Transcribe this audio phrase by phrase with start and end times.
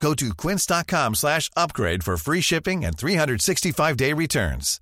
[0.00, 4.80] Go to quince.com slash upgrade for free shipping and 365-day returns.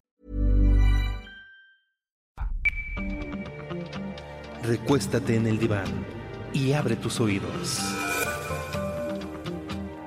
[4.62, 6.06] Recuéstate en el diván
[6.54, 7.80] y abre tus oídos.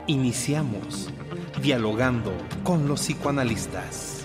[0.08, 1.10] Iniciamos
[1.62, 4.17] dialogando con los psicoanalistas.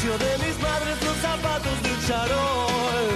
[0.00, 3.06] Sacrificio de mis madres, los zapatos del charol.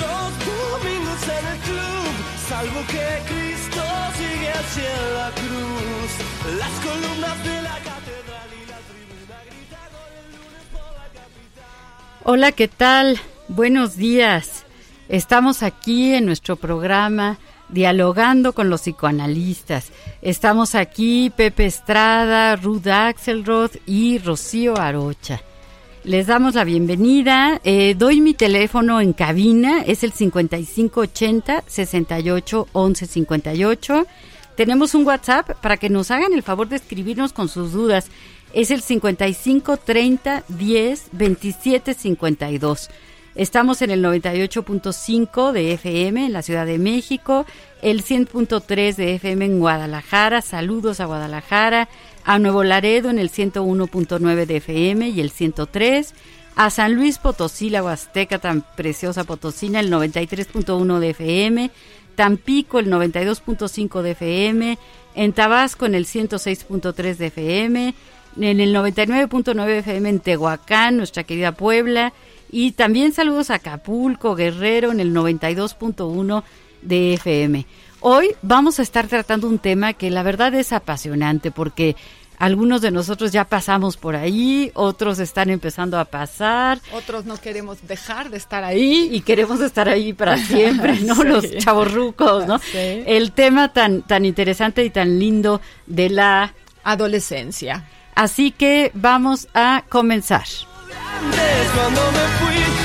[0.00, 2.12] Los domingos en el club,
[2.48, 3.82] salvo que Cristo
[4.16, 6.58] sigue hacia la cruz.
[6.58, 12.22] Las columnas de la catedral y la tribuna grita gol el lunes por la capital.
[12.24, 13.20] Hola, ¿qué tal?
[13.48, 14.64] Buenos días.
[15.08, 19.90] Estamos aquí en nuestro programa dialogando con los psicoanalistas.
[20.22, 25.42] Estamos aquí Pepe Estrada, Ruth Axelrod y Rocío Arocha.
[26.08, 27.60] Les damos la bienvenida.
[27.64, 34.06] Eh, doy mi teléfono en cabina, es el 5580 68 11 58.
[34.56, 38.06] Tenemos un WhatsApp para que nos hagan el favor de escribirnos con sus dudas.
[38.54, 42.88] Es el 5530 10 27 52.
[43.34, 47.44] Estamos en el 98.5 de FM en la Ciudad de México,
[47.82, 50.40] el 100.3 de FM en Guadalajara.
[50.40, 51.88] Saludos a Guadalajara,
[52.28, 56.14] a Nuevo Laredo en el 101.9 de FM y el 103,
[56.56, 61.70] a San Luis Potosí, la Huasteca tan preciosa Potosina, el 93.1 de FM,
[62.16, 64.78] Tampico el 92.5 de FM,
[65.14, 67.94] en Tabasco en el 106.3 de FM,
[68.38, 72.12] en el 99.9 FM en Tehuacán, nuestra querida Puebla,
[72.52, 76.42] y también saludos a Acapulco, Guerrero en el 92.1
[76.82, 77.64] de FM.
[78.00, 81.96] Hoy vamos a estar tratando un tema que la verdad es apasionante porque
[82.38, 87.78] algunos de nosotros ya pasamos por ahí, otros están empezando a pasar Otros no queremos
[87.88, 89.08] dejar de estar ahí.
[89.10, 91.16] y queremos estar ahí para siempre, ¿no?
[91.16, 91.24] Sí.
[91.24, 92.58] Los chavorrucos, ¿no?
[92.60, 93.02] Sí.
[93.06, 96.54] El tema tan tan interesante y tan lindo de la
[96.84, 97.84] Adolescencia.
[98.14, 100.44] Así que vamos a comenzar.
[101.74, 102.77] Cuando me fui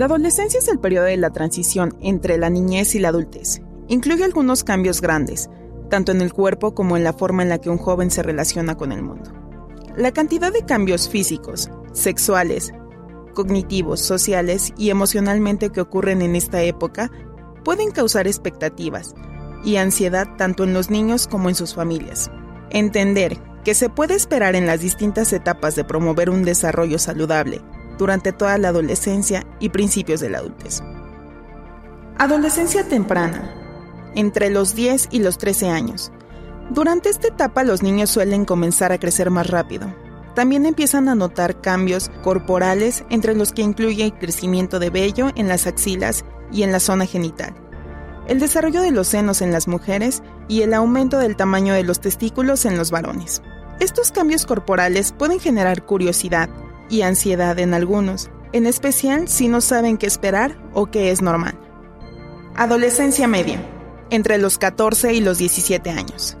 [0.00, 3.60] La adolescencia es el periodo de la transición entre la niñez y la adultez.
[3.86, 5.50] Incluye algunos cambios grandes,
[5.90, 8.78] tanto en el cuerpo como en la forma en la que un joven se relaciona
[8.78, 9.30] con el mundo.
[9.98, 12.72] La cantidad de cambios físicos, sexuales,
[13.34, 17.10] cognitivos, sociales y emocionalmente que ocurren en esta época
[17.62, 19.14] pueden causar expectativas
[19.66, 22.30] y ansiedad tanto en los niños como en sus familias.
[22.70, 27.60] Entender que se puede esperar en las distintas etapas de promover un desarrollo saludable
[28.00, 30.82] durante toda la adolescencia y principios de la adultez.
[32.16, 33.54] Adolescencia temprana,
[34.14, 36.10] entre los 10 y los 13 años.
[36.70, 39.94] Durante esta etapa los niños suelen comenzar a crecer más rápido.
[40.34, 45.48] También empiezan a notar cambios corporales entre los que incluye el crecimiento de vello en
[45.48, 47.52] las axilas y en la zona genital,
[48.28, 52.00] el desarrollo de los senos en las mujeres y el aumento del tamaño de los
[52.00, 53.42] testículos en los varones.
[53.78, 56.48] Estos cambios corporales pueden generar curiosidad
[56.90, 61.58] y ansiedad en algunos, en especial si no saben qué esperar o qué es normal.
[62.56, 63.62] Adolescencia media,
[64.10, 66.36] entre los 14 y los 17 años.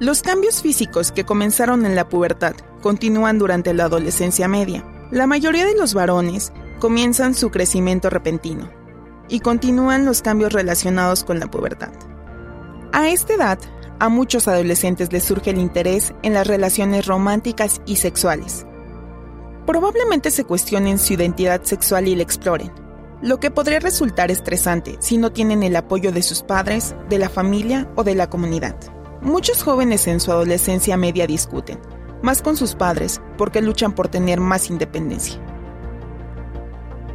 [0.00, 4.84] Los cambios físicos que comenzaron en la pubertad continúan durante la adolescencia media.
[5.12, 8.68] La mayoría de los varones comienzan su crecimiento repentino
[9.28, 11.92] y continúan los cambios relacionados con la pubertad.
[12.92, 13.58] A esta edad,
[14.00, 18.66] a muchos adolescentes les surge el interés en las relaciones románticas y sexuales.
[19.66, 22.72] Probablemente se cuestionen su identidad sexual y la exploren,
[23.22, 27.28] lo que podría resultar estresante si no tienen el apoyo de sus padres, de la
[27.28, 28.74] familia o de la comunidad.
[29.20, 31.78] Muchos jóvenes en su adolescencia media discuten,
[32.22, 35.40] más con sus padres, porque luchan por tener más independencia.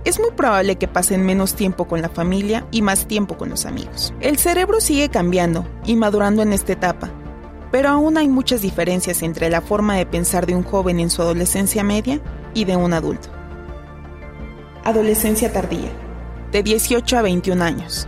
[0.05, 3.65] Es muy probable que pasen menos tiempo con la familia y más tiempo con los
[3.65, 4.13] amigos.
[4.21, 7.11] El cerebro sigue cambiando y madurando en esta etapa,
[7.71, 11.21] pero aún hay muchas diferencias entre la forma de pensar de un joven en su
[11.21, 12.21] adolescencia media
[12.57, 13.29] y de un adulto.
[14.83, 15.91] Adolescencia tardía,
[16.51, 18.07] de 18 a 21 años.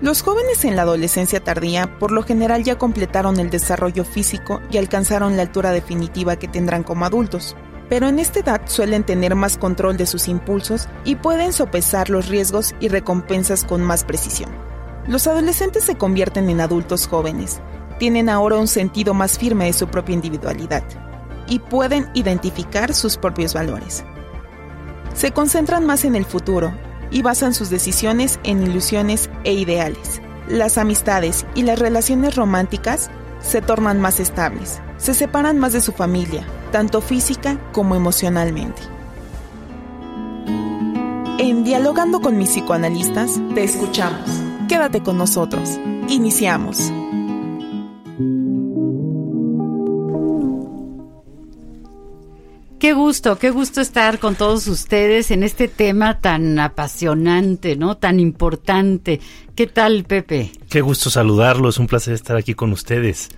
[0.00, 4.78] Los jóvenes en la adolescencia tardía por lo general ya completaron el desarrollo físico y
[4.78, 7.54] alcanzaron la altura definitiva que tendrán como adultos,
[7.88, 12.26] pero en esta edad suelen tener más control de sus impulsos y pueden sopesar los
[12.26, 14.50] riesgos y recompensas con más precisión.
[15.06, 17.60] Los adolescentes se convierten en adultos jóvenes,
[18.00, 20.82] tienen ahora un sentido más firme de su propia individualidad
[21.48, 24.04] y pueden identificar sus propios valores.
[25.14, 26.72] Se concentran más en el futuro
[27.10, 30.20] y basan sus decisiones en ilusiones e ideales.
[30.48, 33.10] Las amistades y las relaciones románticas
[33.40, 38.82] se tornan más estables, se separan más de su familia, tanto física como emocionalmente.
[41.38, 44.28] En Dialogando con mis psicoanalistas, te escuchamos.
[44.68, 45.78] Quédate con nosotros.
[46.08, 46.92] Iniciamos.
[52.84, 57.96] Qué gusto, qué gusto estar con todos ustedes en este tema tan apasionante, ¿no?
[57.96, 59.20] Tan importante.
[59.54, 60.52] ¿Qué tal, Pepe?
[60.68, 63.30] Qué gusto saludarlos, un placer estar aquí con ustedes.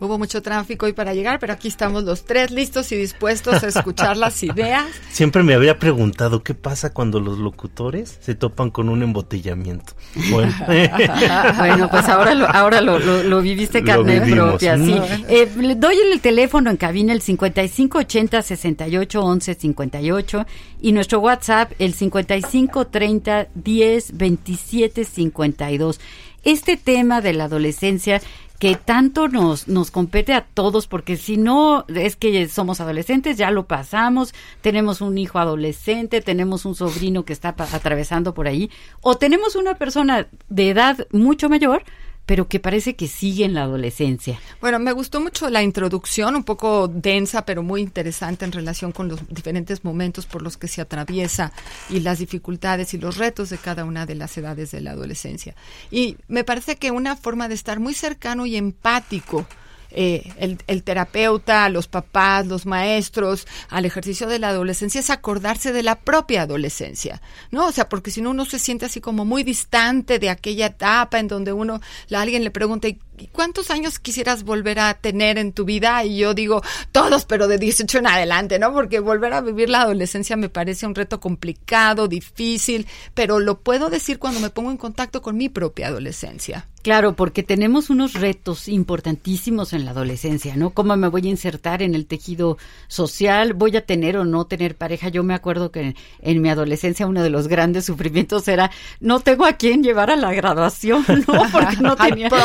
[0.00, 3.66] Hubo mucho tráfico hoy para llegar, pero aquí estamos los tres listos y dispuestos a
[3.68, 4.86] escuchar las ideas.
[5.10, 9.92] Siempre me había preguntado qué pasa cuando los locutores se topan con un embotellamiento.
[10.30, 10.54] Bueno,
[11.58, 14.78] bueno pues ahora lo, ahora lo, lo, viviste carne propia.
[14.78, 14.98] Sí.
[15.28, 20.46] Eh, le doy el teléfono en cabina el 5580 68 11 58
[20.80, 26.00] y nuestro WhatsApp el 5530 10 27 52.
[26.42, 28.22] Este tema de la adolescencia
[28.60, 33.50] que tanto nos, nos compete a todos, porque si no es que somos adolescentes, ya
[33.50, 38.70] lo pasamos, tenemos un hijo adolescente, tenemos un sobrino que está atravesando por ahí,
[39.00, 41.84] o tenemos una persona de edad mucho mayor,
[42.30, 44.38] pero que parece que sigue en la adolescencia.
[44.60, 49.08] Bueno, me gustó mucho la introducción, un poco densa, pero muy interesante en relación con
[49.08, 51.52] los diferentes momentos por los que se atraviesa
[51.88, 55.56] y las dificultades y los retos de cada una de las edades de la adolescencia.
[55.90, 59.44] Y me parece que una forma de estar muy cercano y empático
[59.92, 65.72] eh, el, el, terapeuta, los papás, los maestros, al ejercicio de la adolescencia es acordarse
[65.72, 67.20] de la propia adolescencia,
[67.50, 67.66] ¿no?
[67.66, 71.18] O sea, porque si no uno se siente así como muy distante de aquella etapa
[71.18, 71.80] en donde uno,
[72.12, 72.88] a alguien le pregunta,
[73.28, 76.04] cuántos años quisieras volver a tener en tu vida?
[76.04, 76.62] Y yo digo,
[76.92, 78.72] todos, pero de 18 en adelante, ¿no?
[78.72, 83.90] Porque volver a vivir la adolescencia me parece un reto complicado, difícil, pero lo puedo
[83.90, 86.68] decir cuando me pongo en contacto con mi propia adolescencia.
[86.82, 90.70] Claro, porque tenemos unos retos importantísimos en la adolescencia, ¿no?
[90.70, 92.56] ¿Cómo me voy a insertar en el tejido
[92.88, 93.52] social?
[93.52, 95.10] ¿Voy a tener o no tener pareja?
[95.10, 99.44] Yo me acuerdo que en mi adolescencia uno de los grandes sufrimientos era no tengo
[99.44, 101.42] a quién llevar a la graduación, ¿no?
[101.52, 102.30] Porque no tenía.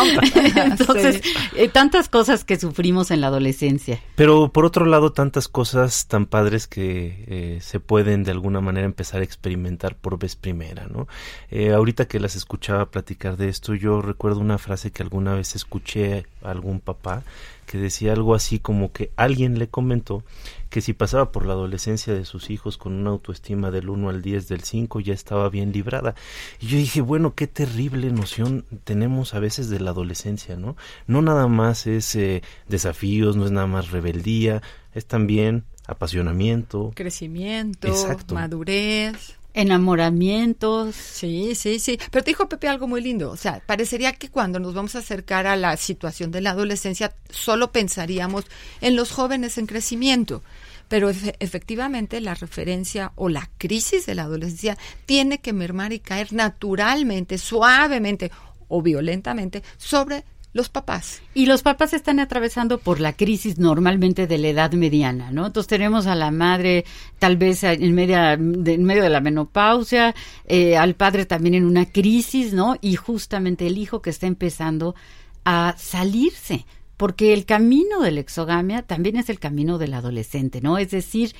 [0.79, 1.21] Entonces,
[1.55, 3.99] eh, tantas cosas que sufrimos en la adolescencia.
[4.15, 8.85] Pero por otro lado, tantas cosas tan padres que eh, se pueden de alguna manera
[8.85, 11.07] empezar a experimentar por vez primera, ¿no?
[11.49, 15.55] Eh, ahorita que las escuchaba platicar de esto, yo recuerdo una frase que alguna vez
[15.55, 17.23] escuché a algún papá
[17.65, 20.23] que decía algo así como que alguien le comentó
[20.69, 24.21] que si pasaba por la adolescencia de sus hijos con una autoestima del 1 al
[24.21, 26.15] 10 del 5 ya estaba bien librada.
[26.59, 30.75] Y yo dije, bueno, qué terrible noción tenemos a veces de la adolescencia, ¿no?
[31.07, 34.61] No nada más es eh, desafíos, no es nada más rebeldía,
[34.93, 36.91] es también apasionamiento.
[36.95, 37.87] Crecimiento,
[38.33, 40.95] madurez enamoramientos.
[40.95, 41.97] Sí, sí, sí.
[42.11, 43.31] Pero te dijo Pepe algo muy lindo.
[43.31, 47.15] O sea, parecería que cuando nos vamos a acercar a la situación de la adolescencia,
[47.29, 48.45] solo pensaríamos
[48.81, 50.43] en los jóvenes en crecimiento.
[50.87, 56.31] Pero efectivamente la referencia o la crisis de la adolescencia tiene que mermar y caer
[56.31, 58.31] naturalmente, suavemente
[58.67, 61.21] o violentamente sobre los papás.
[61.33, 65.47] Y los papás están atravesando por la crisis normalmente de la edad mediana, ¿no?
[65.47, 66.85] Entonces tenemos a la madre
[67.19, 71.91] tal vez en, media, en medio de la menopausia, eh, al padre también en una
[71.91, 72.77] crisis, ¿no?
[72.79, 74.95] Y justamente el hijo que está empezando
[75.43, 80.77] a salirse, porque el camino de la exogamia también es el camino del adolescente, ¿no?
[80.77, 81.35] Es decir,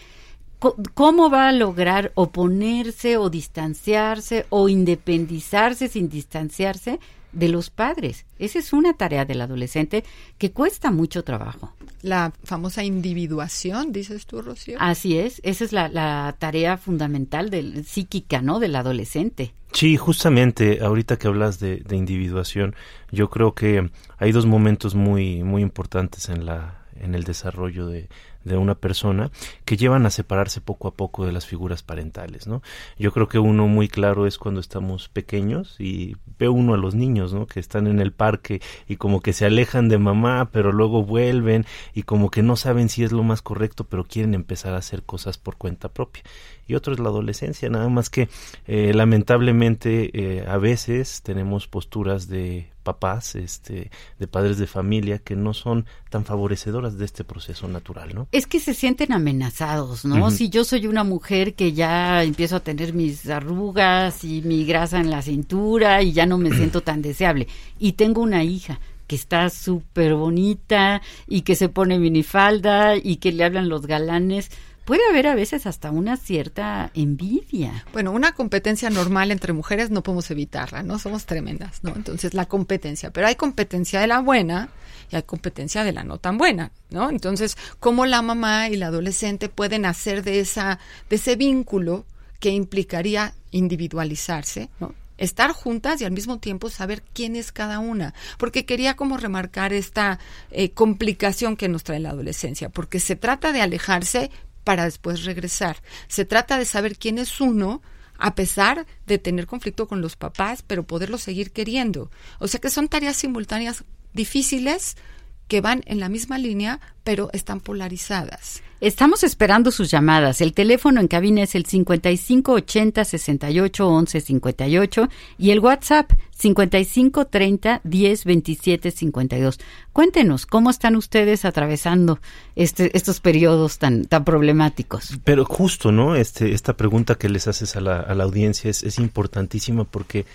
[0.93, 6.99] ¿cómo va a lograr oponerse o distanciarse o independizarse sin distanciarse
[7.35, 8.25] de los padres?
[8.39, 10.03] Esa es una tarea del adolescente
[10.37, 11.73] que cuesta mucho trabajo.
[12.01, 14.77] La famosa individuación, dices tú, Rocío.
[14.79, 18.59] Así es, esa es la, tarea fundamental del, psíquica, ¿no?
[18.59, 19.53] Del adolescente.
[19.71, 22.75] Sí, justamente, ahorita que hablas de, de individuación,
[23.11, 28.07] yo creo que hay dos momentos muy, muy importantes en la, en el desarrollo de,
[28.45, 29.31] de una persona
[29.65, 32.61] que llevan a separarse poco a poco de las figuras parentales, ¿no?
[32.97, 36.95] Yo creo que uno muy claro es cuando estamos pequeños y ve uno a los
[36.95, 37.47] niños, ¿no?
[37.47, 41.65] Que están en el parque y como que se alejan de mamá, pero luego vuelven
[41.93, 45.03] y como que no saben si es lo más correcto, pero quieren empezar a hacer
[45.03, 46.23] cosas por cuenta propia
[46.67, 48.29] y otro es la adolescencia, nada más que
[48.67, 55.35] eh, lamentablemente eh, a veces tenemos posturas de papás, este, de padres de familia que
[55.35, 58.27] no son tan favorecedoras de este proceso natural, ¿no?
[58.35, 60.29] Es que se sienten amenazados, ¿no?
[60.29, 64.99] Si yo soy una mujer que ya empiezo a tener mis arrugas y mi grasa
[64.99, 67.47] en la cintura y ya no me siento tan deseable
[67.79, 73.31] y tengo una hija que está súper bonita y que se pone minifalda y que
[73.31, 74.51] le hablan los galanes,
[74.85, 77.85] puede haber a veces hasta una cierta envidia.
[77.91, 80.99] Bueno, una competencia normal entre mujeres no podemos evitarla, ¿no?
[80.99, 81.93] Somos tremendas, ¿no?
[81.95, 84.69] Entonces, la competencia, pero hay competencia de la buena
[85.11, 87.09] y hay competencia de la no tan buena, ¿no?
[87.09, 92.05] Entonces, ¿cómo la mamá y la adolescente pueden hacer de esa de ese vínculo
[92.39, 94.93] que implicaría individualizarse, ¿no?
[95.17, 99.73] estar juntas y al mismo tiempo saber quién es cada una, porque quería como remarcar
[99.73, 100.19] esta
[100.51, 104.31] eh, complicación que nos trae la adolescencia, porque se trata de alejarse,
[104.65, 105.77] para después regresar.
[106.09, 107.81] Se trata de saber quién es uno
[108.17, 112.11] a pesar de tener conflicto con los papás, pero poderlo seguir queriendo.
[112.39, 114.97] O sea que son tareas simultáneas difíciles
[115.47, 118.61] que van en la misma línea, pero están polarizadas.
[118.81, 120.41] Estamos esperando sus llamadas.
[120.41, 128.25] El teléfono en cabina es el 5580 68 11 58 y el WhatsApp 5530 10
[128.25, 129.59] 27 52.
[129.93, 132.19] Cuéntenos cómo están ustedes atravesando
[132.57, 135.17] este, estos periodos tan tan problemáticos.
[135.23, 136.15] Pero justo, ¿no?
[136.15, 140.25] Este esta pregunta que les haces a la, a la audiencia es, es importantísima porque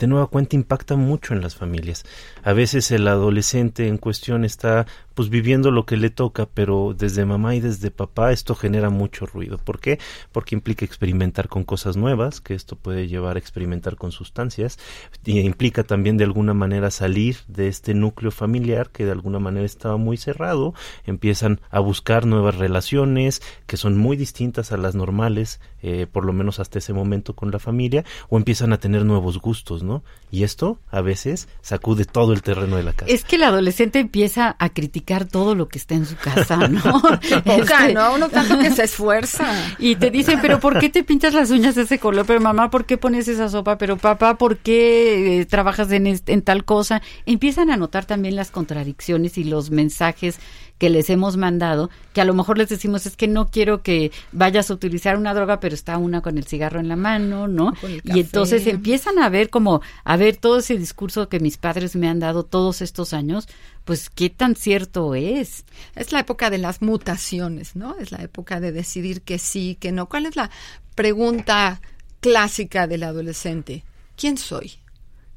[0.00, 2.04] de nueva cuenta impacta mucho en las familias.
[2.42, 7.26] A veces el adolescente en cuestión está pues viviendo lo que le toca, pero desde
[7.26, 9.58] mamá y desde papá esto genera mucho ruido.
[9.58, 9.98] ¿Por qué?
[10.32, 14.78] Porque implica experimentar con cosas nuevas, que esto puede llevar a experimentar con sustancias,
[15.22, 19.66] y implica también de alguna manera salir de este núcleo familiar que de alguna manera
[19.66, 20.72] estaba muy cerrado,
[21.04, 26.32] empiezan a buscar nuevas relaciones que son muy distintas a las normales, eh, por lo
[26.32, 29.89] menos hasta ese momento con la familia, o empiezan a tener nuevos gustos, ¿no?
[30.32, 33.10] Y esto a veces sacude todo el terreno de la casa.
[33.12, 37.02] Es que el adolescente empieza a criticar todo lo que está en su casa, ¿no?
[37.44, 38.14] Este, ¿no?
[38.14, 39.46] Uno tanto que se esfuerza.
[39.78, 42.26] Y te dicen, pero ¿por qué te pintas las uñas de ese color?
[42.26, 43.78] Pero mamá, ¿por qué pones esa sopa?
[43.78, 47.02] Pero papá, ¿por qué eh, trabajas en, en tal cosa?
[47.26, 50.38] Empiezan a notar también las contradicciones y los mensajes
[50.80, 54.12] que les hemos mandado, que a lo mejor les decimos es que no quiero que
[54.32, 57.74] vayas a utilizar una droga, pero está una con el cigarro en la mano, ¿no?
[58.02, 62.08] Y entonces empiezan a ver como, a ver todo ese discurso que mis padres me
[62.08, 63.46] han dado todos estos años,
[63.84, 65.66] pues qué tan cierto es.
[65.96, 67.96] Es la época de las mutaciones, ¿no?
[67.98, 70.08] Es la época de decidir que sí, que no.
[70.08, 70.50] ¿Cuál es la
[70.94, 71.82] pregunta
[72.20, 73.84] clásica del adolescente?
[74.16, 74.78] ¿Quién soy?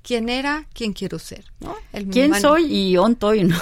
[0.03, 1.75] Quién era, quién quiero ser, ¿no?
[2.11, 3.57] ¿Quién soy y dónde estoy, no?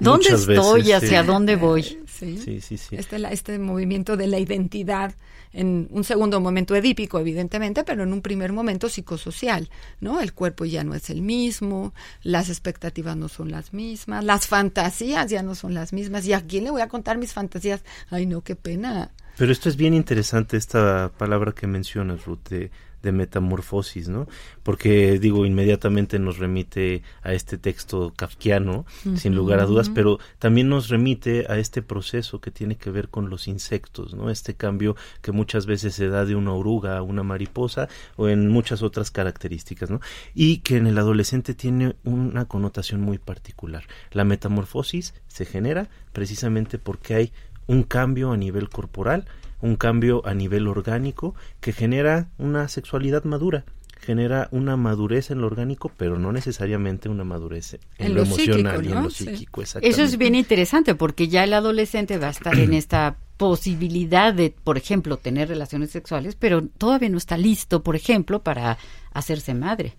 [0.00, 0.92] ¿Dónde estoy?
[0.92, 1.82] ¿Hacia dónde voy?
[2.06, 2.96] Sí, sí, sí.
[2.96, 5.14] Este, este movimiento de la identidad
[5.52, 10.20] en un segundo momento edípico, evidentemente, pero en un primer momento psicosocial, ¿no?
[10.20, 15.30] El cuerpo ya no es el mismo, las expectativas no son las mismas, las fantasías
[15.30, 16.26] ya no son las mismas.
[16.26, 17.82] ¿Y a quién le voy a contar mis fantasías?
[18.10, 19.12] Ay, no, qué pena.
[19.38, 22.70] Pero esto es bien interesante, esta palabra que mencionas, Ruth, de
[23.06, 24.26] de metamorfosis, ¿no?
[24.64, 28.84] Porque digo, inmediatamente nos remite a este texto kafkiano,
[29.14, 33.08] sin lugar a dudas, pero también nos remite a este proceso que tiene que ver
[33.08, 34.28] con los insectos, ¿no?
[34.28, 38.48] Este cambio que muchas veces se da de una oruga a una mariposa o en
[38.48, 40.00] muchas otras características, ¿no?
[40.34, 43.84] Y que en el adolescente tiene una connotación muy particular.
[44.10, 47.32] La metamorfosis se genera precisamente porque hay
[47.68, 49.26] un cambio a nivel corporal
[49.66, 53.64] un cambio a nivel orgánico que genera una sexualidad madura
[54.06, 58.92] genera una madurez en lo orgánico, pero no necesariamente una madurez en, lo, emocional y
[58.92, 59.62] en lo psíquico.
[59.62, 64.54] Eso es bien interesante porque ya el adolescente va a estar en esta posibilidad de,
[64.62, 68.78] por ejemplo, tener relaciones sexuales, pero todavía no está listo, por ejemplo, para
[69.12, 69.96] hacerse madre.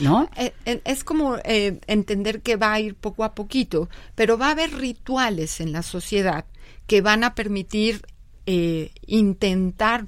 [0.00, 0.28] ¿No?
[0.36, 4.48] Eh, eh, es como eh, entender que va a ir poco a poquito, pero va
[4.48, 6.44] a haber rituales en la sociedad
[6.86, 8.02] que van a permitir
[8.46, 10.04] eh, intentar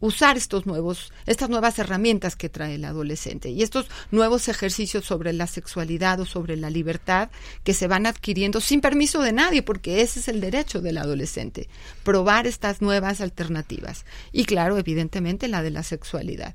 [0.00, 5.32] usar estos nuevos, estas nuevas herramientas que trae el adolescente y estos nuevos ejercicios sobre
[5.32, 7.30] la sexualidad o sobre la libertad
[7.64, 11.68] que se van adquiriendo sin permiso de nadie, porque ese es el derecho del adolescente,
[12.02, 14.06] probar estas nuevas alternativas.
[14.32, 16.54] Y claro, evidentemente la de la sexualidad.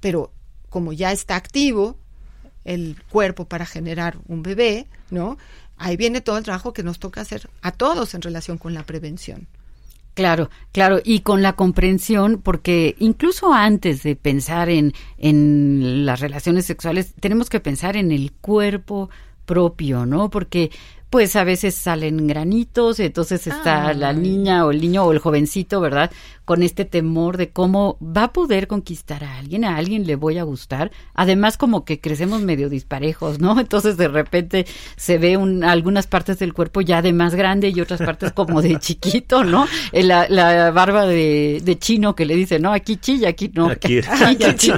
[0.00, 0.32] Pero
[0.70, 1.98] como ya está activo
[2.64, 5.38] el cuerpo para generar un bebé, ¿no?
[5.76, 8.84] Ahí viene todo el trabajo que nos toca hacer a todos en relación con la
[8.84, 9.46] prevención.
[10.16, 16.64] Claro, claro, y con la comprensión, porque incluso antes de pensar en, en las relaciones
[16.64, 19.10] sexuales, tenemos que pensar en el cuerpo
[19.44, 20.30] propio, ¿no?
[20.30, 20.70] Porque
[21.16, 25.80] pues a veces salen granitos, entonces está la niña o el niño o el jovencito,
[25.80, 26.10] ¿verdad?
[26.44, 30.36] Con este temor de cómo va a poder conquistar a alguien, a alguien le voy
[30.36, 30.90] a gustar.
[31.14, 33.58] Además, como que crecemos medio disparejos, ¿no?
[33.60, 37.80] Entonces de repente se ve un, algunas partes del cuerpo ya de más grande y
[37.80, 39.66] otras partes como de chiquito, ¿no?
[39.92, 43.68] Eh, la, la barba de, de, chino que le dice, no, aquí chilla, aquí no.
[43.70, 44.00] Aquí,
[44.46, 44.70] aquí,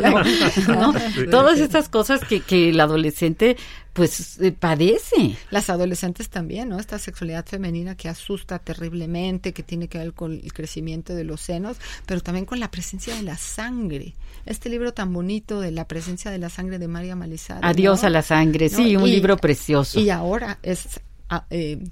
[0.69, 0.95] ¿no?
[1.33, 3.57] Todas estas cosas que, que el adolescente
[3.99, 5.37] pues eh, padece.
[5.51, 6.79] Las adolescentes también, ¿no?
[6.79, 11.41] Esta sexualidad femenina que asusta terriblemente, que tiene que ver con el crecimiento de los
[11.41, 14.15] senos, pero también con la presencia de la sangre.
[14.47, 17.61] Este libro tan bonito de la presencia de la sangre de María Malizada.
[17.65, 19.99] Adiós a la sangre, sí, un libro precioso.
[19.99, 21.01] Y ahora es...
[21.29, 21.83] Ah, eh,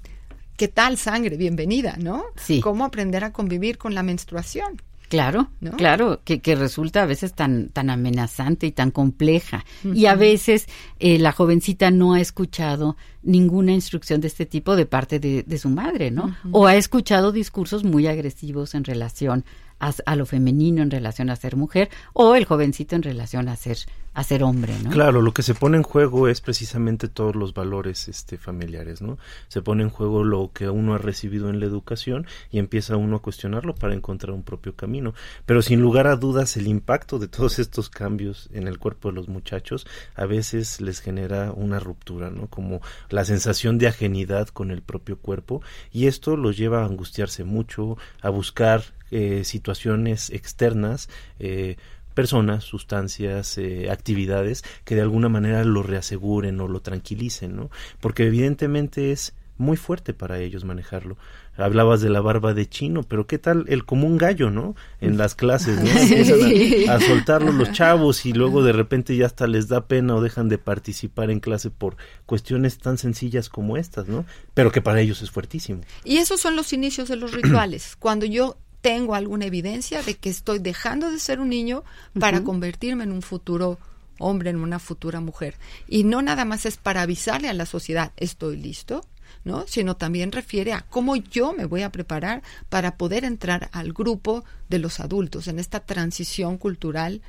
[0.55, 1.35] ¿Qué tal sangre?
[1.35, 2.23] Bienvenida, ¿no?
[2.37, 2.61] Sí.
[2.61, 4.81] ¿Cómo aprender a convivir con la menstruación?
[5.09, 9.63] Claro, claro, que, que, resulta a veces tan, tan amenazante y tan compleja.
[9.83, 10.67] Y a veces
[10.99, 15.57] eh, la jovencita no ha escuchado ninguna instrucción de este tipo de parte de, de
[15.57, 16.35] su madre, ¿no?
[16.51, 19.45] O ha escuchado discursos muy agresivos en relación
[19.79, 23.77] a, lo femenino en relación a ser mujer o el jovencito en relación a ser
[24.13, 24.89] a ser hombre, ¿no?
[24.89, 29.19] Claro, lo que se pone en juego es precisamente todos los valores este familiares, ¿no?
[29.47, 33.17] Se pone en juego lo que uno ha recibido en la educación y empieza uno
[33.17, 35.13] a cuestionarlo para encontrar un propio camino.
[35.45, 39.15] Pero sin lugar a dudas el impacto de todos estos cambios en el cuerpo de
[39.15, 42.47] los muchachos a veces les genera una ruptura, ¿no?
[42.47, 42.81] Como
[43.11, 47.99] la sensación de ajenidad con el propio cuerpo y esto los lleva a angustiarse mucho,
[48.23, 51.09] a buscar eh, situaciones externas,
[51.39, 51.77] eh,
[52.13, 57.69] personas, sustancias, eh, actividades que de alguna manera lo reaseguren o lo tranquilicen, ¿no?
[57.99, 61.17] Porque evidentemente es muy fuerte para ellos manejarlo.
[61.57, 64.75] Hablabas de la barba de chino, pero ¿qué tal el común gallo, no?
[64.99, 65.89] En las clases, ¿no?
[65.99, 70.15] Empiezan a, a, soltarlo los chavos y luego de repente ya hasta les da pena
[70.15, 74.25] o dejan de participar en clase por cuestiones tan sencillas como estas, ¿no?
[74.53, 75.81] Pero que para ellos es fuertísimo.
[76.03, 77.95] Y esos son los inicios de los rituales.
[77.95, 81.83] Cuando yo tengo alguna evidencia de que estoy dejando de ser un niño
[82.19, 83.79] para convertirme en un futuro
[84.19, 85.55] hombre, en una futura mujer.
[85.87, 89.05] Y no nada más es para avisarle a la sociedad, estoy listo,
[89.43, 89.65] ¿no?
[89.67, 94.43] Sino también refiere a cómo yo me voy a preparar para poder entrar al grupo
[94.69, 97.21] de los adultos en esta transición cultural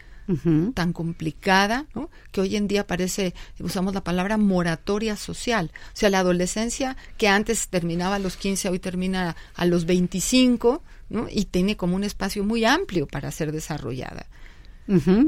[0.74, 2.10] tan complicada, ¿no?
[2.32, 5.70] que hoy en día parece, usamos la palabra moratoria social.
[5.94, 10.82] O sea, la adolescencia que antes terminaba a los 15, hoy termina a los 25,
[11.30, 14.26] y tiene como un espacio muy amplio para ser desarrollada.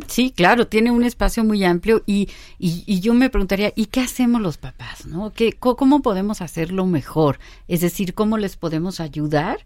[0.06, 4.40] Sí, claro, tiene un espacio muy amplio y, y, yo me preguntaría, ¿y qué hacemos
[4.40, 5.04] los papás?
[5.04, 5.34] ¿no?
[5.34, 7.38] ¿Qué, ¿Cómo podemos hacerlo mejor?
[7.68, 9.58] Es decir, ¿cómo les podemos ayudar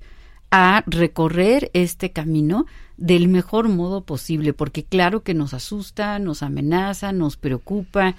[0.50, 4.52] a recorrer este camino del mejor modo posible?
[4.52, 8.16] Porque claro que nos asusta, nos amenaza, nos preocupa,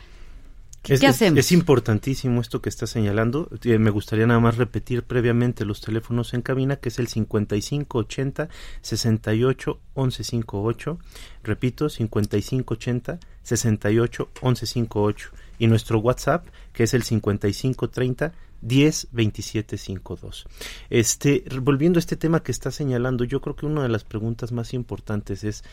[0.94, 3.50] es, Es, importantísimo esto que está señalando.
[3.64, 8.50] Eh, me gustaría nada más repetir previamente los teléfonos en cabina, que es el 5580
[8.82, 11.00] 68 1158.
[11.44, 15.30] Repito, 5580 68 1158.
[15.58, 20.48] Y nuestro WhatsApp, que es el 5530 10 27 52.
[20.90, 24.52] Este, volviendo a este tema que está señalando, yo creo que una de las preguntas
[24.52, 25.64] más importantes es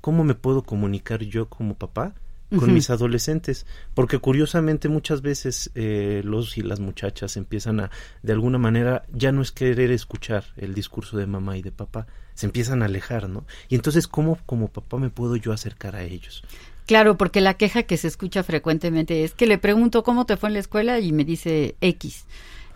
[0.00, 2.14] ¿cómo me puedo comunicar yo como papá
[2.58, 7.90] con mis adolescentes, porque curiosamente muchas veces eh, los y las muchachas empiezan a,
[8.22, 12.06] de alguna manera, ya no es querer escuchar el discurso de mamá y de papá,
[12.34, 13.44] se empiezan a alejar, ¿no?
[13.68, 16.42] Y entonces, ¿cómo como papá me puedo yo acercar a ellos?
[16.86, 20.48] Claro, porque la queja que se escucha frecuentemente es que le pregunto cómo te fue
[20.48, 22.26] en la escuela y me dice X.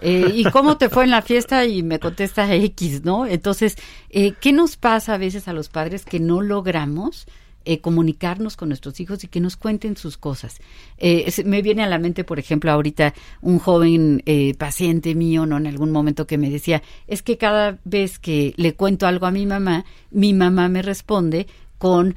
[0.01, 1.65] Eh, ¿Y cómo te fue en la fiesta?
[1.65, 3.27] Y me contesta X, ¿no?
[3.27, 3.77] Entonces,
[4.11, 7.27] eh, ¿qué nos pasa a veces a los padres que no logramos
[7.67, 10.61] eh, comunicarnos con nuestros hijos y que nos cuenten sus cosas.
[10.99, 15.57] Eh, me viene a la mente, por ejemplo, ahorita un joven eh, paciente mío, ¿no?
[15.57, 19.31] En algún momento que me decía, es que cada vez que le cuento algo a
[19.31, 21.47] mi mamá, mi mamá me responde
[21.79, 22.15] con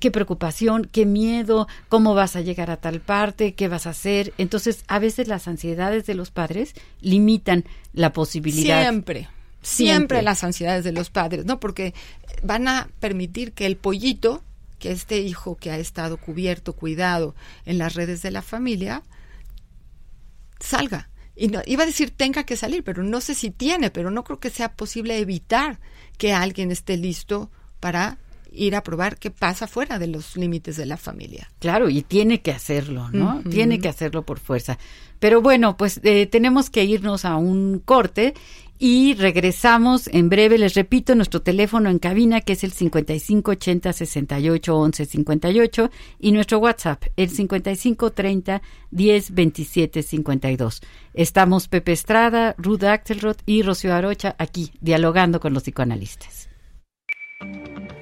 [0.00, 4.32] qué, preocupación, qué miedo, cómo vas a llegar a tal parte, qué vas a hacer.
[4.38, 8.82] Entonces, a veces las ansiedades de los padres limitan la posibilidad.
[8.82, 9.28] Siempre
[9.62, 11.60] siempre, las ansiedades de los padres, ¿no?
[11.60, 11.94] Porque
[12.42, 14.42] van a permitir que el pollito,
[14.82, 19.04] que este hijo que ha estado cubierto, cuidado en las redes de la familia,
[20.58, 21.08] salga.
[21.36, 24.24] Y no, iba a decir tenga que salir, pero no sé si tiene, pero no
[24.24, 25.78] creo que sea posible evitar
[26.18, 28.18] que alguien esté listo para
[28.50, 31.48] ir a probar qué pasa fuera de los límites de la familia.
[31.60, 33.40] Claro, y tiene que hacerlo, ¿no?
[33.48, 34.78] Tiene que hacerlo por fuerza.
[35.20, 38.34] Pero bueno, pues eh, tenemos que irnos a un corte
[38.84, 40.58] y regresamos en breve.
[40.58, 46.58] Les repito, nuestro teléfono en cabina que es el 5580 68 11 58 y nuestro
[46.58, 50.82] WhatsApp el 5530 10 27 52.
[51.14, 56.48] Estamos Pepe Estrada, Ruth Axelrod y Rocío Arocha aquí dialogando con los psicoanalistas.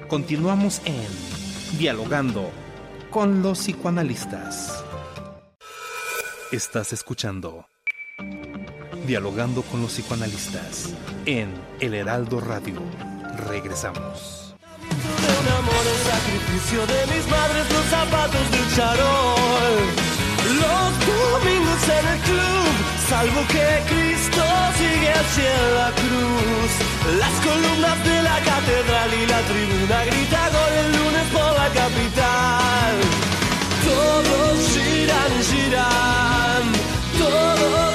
[0.07, 2.49] Continuamos en Dialogando
[3.11, 4.83] con los psicoanalistas.
[6.51, 7.70] Estás escuchando
[9.05, 10.89] Dialogando con los psicoanalistas
[11.25, 12.81] en El Heraldo Radio.
[13.47, 14.55] Regresamos.
[14.89, 20.11] De un amor, el sacrificio de mis madres, los zapatos del charol.
[20.61, 22.73] Los domingos en el club,
[23.09, 24.43] salvo que Cristo
[24.77, 26.71] sigue hacia la cruz.
[27.19, 32.93] Las columnas de la catedral y la tribuna grita gol el lunes por la capital.
[33.83, 36.63] Todos giran, giran,
[37.17, 37.90] todos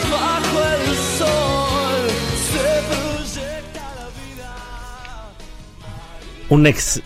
[6.48, 7.02] Una, ex-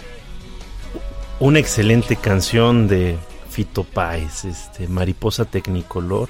[1.38, 3.16] una excelente canción de
[3.48, 6.28] Fito Páez, este, Mariposa Tecnicolor.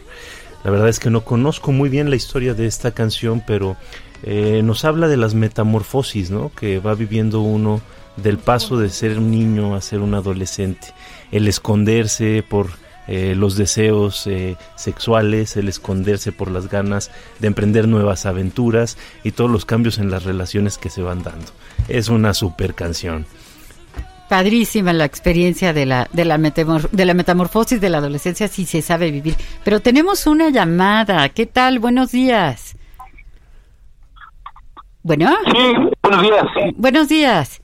[0.64, 3.76] La verdad es que no conozco muy bien la historia de esta canción, pero
[4.22, 6.52] eh, nos habla de las metamorfosis, ¿no?
[6.54, 7.80] Que va viviendo uno
[8.16, 10.88] del paso de ser un niño a ser un adolescente.
[11.32, 12.68] El esconderse por
[13.10, 19.32] eh, los deseos eh, sexuales, el esconderse por las ganas de emprender nuevas aventuras y
[19.32, 21.46] todos los cambios en las relaciones que se van dando.
[21.88, 23.26] Es una super canción.
[24.28, 28.64] Padrísima la experiencia de la, de la, metamor- de la metamorfosis de la adolescencia si
[28.64, 29.34] se sabe vivir.
[29.64, 31.28] Pero tenemos una llamada.
[31.30, 31.80] ¿Qué tal?
[31.80, 32.76] Buenos días.
[35.02, 36.44] Bueno, Sí, buenos días.
[36.76, 37.60] buenos días.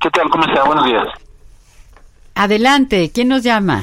[0.00, 0.28] ¿Qué tal?
[0.30, 0.64] ¿Cómo está?
[0.64, 1.06] Buenos días.
[2.36, 3.82] Adelante, ¿quién nos llama?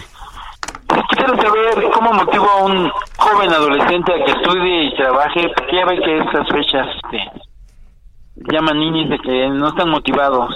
[1.09, 5.85] Quisiera saber cómo motiva a un joven adolescente a que estudie y trabaje, porque ya
[5.85, 10.53] ve que estas fechas este, llaman niños de que no están motivados.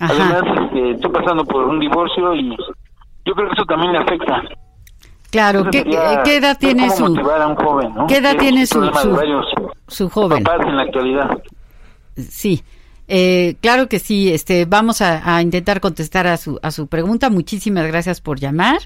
[0.00, 0.12] Ajá.
[0.14, 2.56] Además, este, estoy pasando por un divorcio y
[3.26, 4.42] yo creo que eso también le afecta.
[5.30, 5.84] Claro, ¿qué,
[6.24, 8.06] qué edad tiene su, motivar a un joven, ¿no?
[8.06, 10.44] ¿Qué edad tiene su- su- su joven?
[10.44, 11.38] papás en la actualidad.
[12.16, 12.62] Sí,
[13.08, 14.32] eh, claro que sí.
[14.32, 17.30] Este, vamos a, a intentar contestar a su a su pregunta.
[17.30, 18.78] Muchísimas gracias por llamar.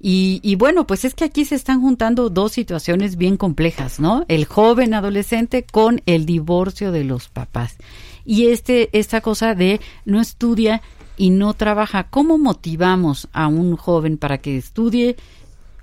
[0.00, 4.24] Y, y bueno, pues es que aquí se están juntando dos situaciones bien complejas, ¿no?
[4.28, 7.76] El joven adolescente con el divorcio de los papás.
[8.24, 10.82] Y este, esta cosa de no estudia
[11.16, 12.04] y no trabaja.
[12.04, 15.16] ¿Cómo motivamos a un joven para que estudie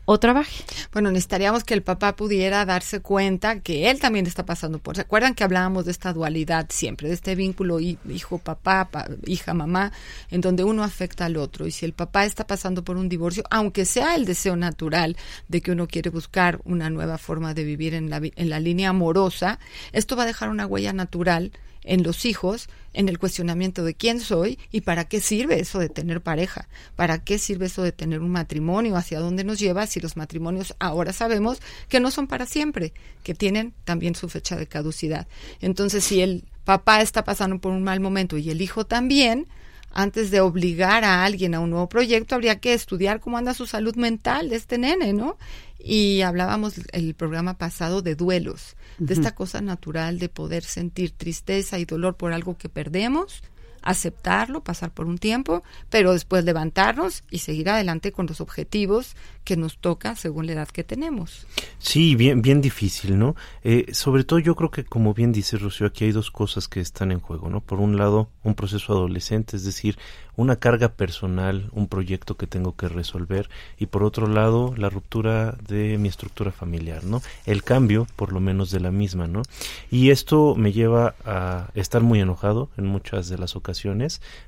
[0.05, 0.63] o trabaje?
[0.93, 4.95] Bueno, necesitaríamos que el papá pudiera darse cuenta que él también está pasando por.
[4.95, 9.91] ¿Se acuerdan que hablábamos de esta dualidad siempre, de este vínculo hi- hijo-papá, pa- hija-mamá,
[10.29, 11.65] en donde uno afecta al otro?
[11.67, 15.61] Y si el papá está pasando por un divorcio, aunque sea el deseo natural de
[15.61, 19.59] que uno quiere buscar una nueva forma de vivir en la, en la línea amorosa,
[19.91, 21.51] esto va a dejar una huella natural
[21.85, 25.89] en los hijos, en el cuestionamiento de quién soy y para qué sirve eso de
[25.89, 29.99] tener pareja, para qué sirve eso de tener un matrimonio, hacia dónde nos lleva si
[29.99, 32.93] los matrimonios ahora sabemos que no son para siempre,
[33.23, 35.27] que tienen también su fecha de caducidad.
[35.61, 39.47] Entonces, si el papá está pasando por un mal momento y el hijo también,
[39.91, 43.65] antes de obligar a alguien a un nuevo proyecto, habría que estudiar cómo anda su
[43.65, 45.37] salud mental de este nene, ¿no?
[45.79, 51.79] Y hablábamos el programa pasado de duelos, de esta cosa natural de poder sentir tristeza
[51.79, 53.43] y dolor por algo que perdemos,
[53.85, 59.55] aceptarlo, pasar por un tiempo, pero después levantarnos y seguir adelante con los objetivos que
[59.55, 61.45] nos toca según la edad que tenemos.
[61.77, 63.35] Sí, bien, bien difícil, ¿no?
[63.63, 66.81] Eh, sobre todo yo creo que, como bien dice Rocío, aquí hay dos cosas que
[66.81, 67.61] están en juego, ¿no?
[67.61, 69.99] Por un lado, un proceso adolescente, es decir,
[70.35, 75.55] una carga personal, un proyecto que tengo que resolver, y por otro lado, la ruptura
[75.67, 77.21] de mi estructura familiar, ¿no?
[77.45, 79.43] El cambio, por lo menos, de la misma, ¿no?
[79.91, 83.74] Y esto me lleva a estar muy enojado en muchas de las ocasiones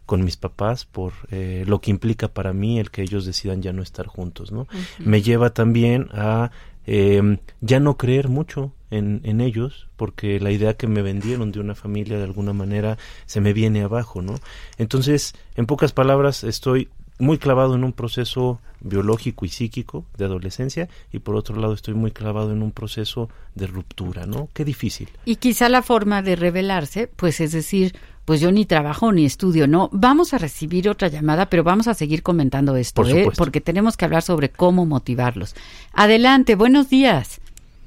[0.06, 3.74] con mis papás por eh, lo que implica para mí el que ellos decidan ya
[3.74, 4.68] no estar juntos, ¿no?
[5.00, 6.52] Me lleva también a
[6.86, 11.60] eh, ya no creer mucho en, en ellos, porque la idea que me vendieron de
[11.60, 14.36] una familia de alguna manera se me viene abajo, ¿no?
[14.78, 20.88] Entonces, en pocas palabras, estoy muy clavado en un proceso biológico y psíquico de adolescencia
[21.12, 24.50] y por otro lado estoy muy clavado en un proceso de ruptura, ¿no?
[24.54, 25.10] Qué difícil.
[25.26, 29.68] Y quizá la forma de revelarse, pues es decir, pues yo ni trabajo ni estudio,
[29.68, 29.90] ¿no?
[29.92, 33.30] Vamos a recibir otra llamada, pero vamos a seguir comentando esto, ¿eh?
[33.38, 35.56] Porque tenemos que hablar sobre cómo motivarlos.
[35.94, 37.42] Adelante, buenos días.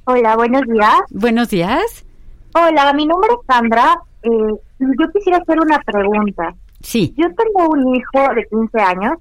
[0.05, 0.95] Hola, buenos días.
[1.11, 2.05] Buenos días.
[2.55, 3.95] Hola, mi nombre es Sandra.
[4.23, 4.29] Eh,
[4.79, 6.55] yo quisiera hacer una pregunta.
[6.81, 7.15] Sí.
[7.17, 9.13] Yo tengo un hijo de 15 años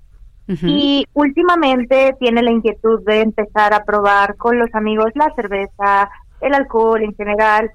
[0.63, 6.09] y últimamente tiene la inquietud de empezar a probar con los amigos la cerveza,
[6.41, 7.69] el alcohol en general.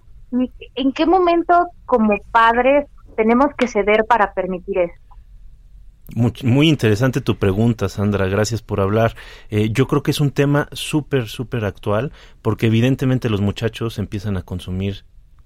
[0.74, 5.04] ¿En qué momento como padres tenemos que ceder para permitir eso?
[6.42, 8.26] Muy, interesante tu pregunta, Sandra.
[8.26, 9.14] Gracias por hablar.
[9.50, 14.36] Eh, yo creo que es un tema súper, súper actual porque evidentemente los muchachos empiezan
[14.36, 15.04] a consumir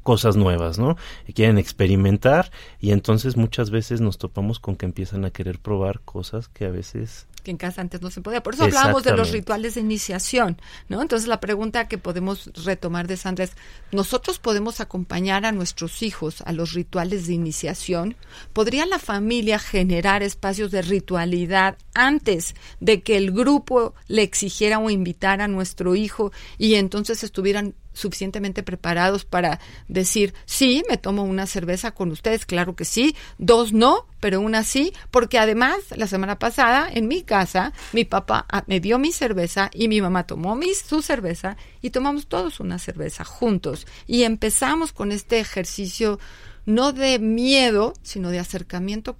[0.08, 0.96] cosas nuevas, ¿no?
[1.34, 6.48] Quieren experimentar y entonces muchas veces nos topamos con que empiezan a querer probar cosas
[6.48, 8.42] que a veces que en casa antes no se podía.
[8.42, 11.02] Por eso hablábamos de los rituales de iniciación, ¿no?
[11.02, 13.52] Entonces la pregunta que podemos retomar de Sandra es,
[13.92, 18.16] ¿nosotros podemos acompañar a nuestros hijos a los rituales de iniciación?
[18.54, 24.88] ¿Podría la familia generar espacios de ritualidad antes de que el grupo le exigiera o
[24.88, 31.46] invitara a nuestro hijo y entonces estuvieran suficientemente preparados para decir, sí, me tomo una
[31.46, 36.38] cerveza con ustedes, claro que sí, dos no, pero una sí, porque además la semana
[36.38, 40.56] pasada en mi casa mi papá ah, me dio mi cerveza y mi mamá tomó
[40.56, 46.18] mi, su cerveza y tomamos todos una cerveza juntos y empezamos con este ejercicio
[46.68, 49.16] no de miedo, sino de acercamiento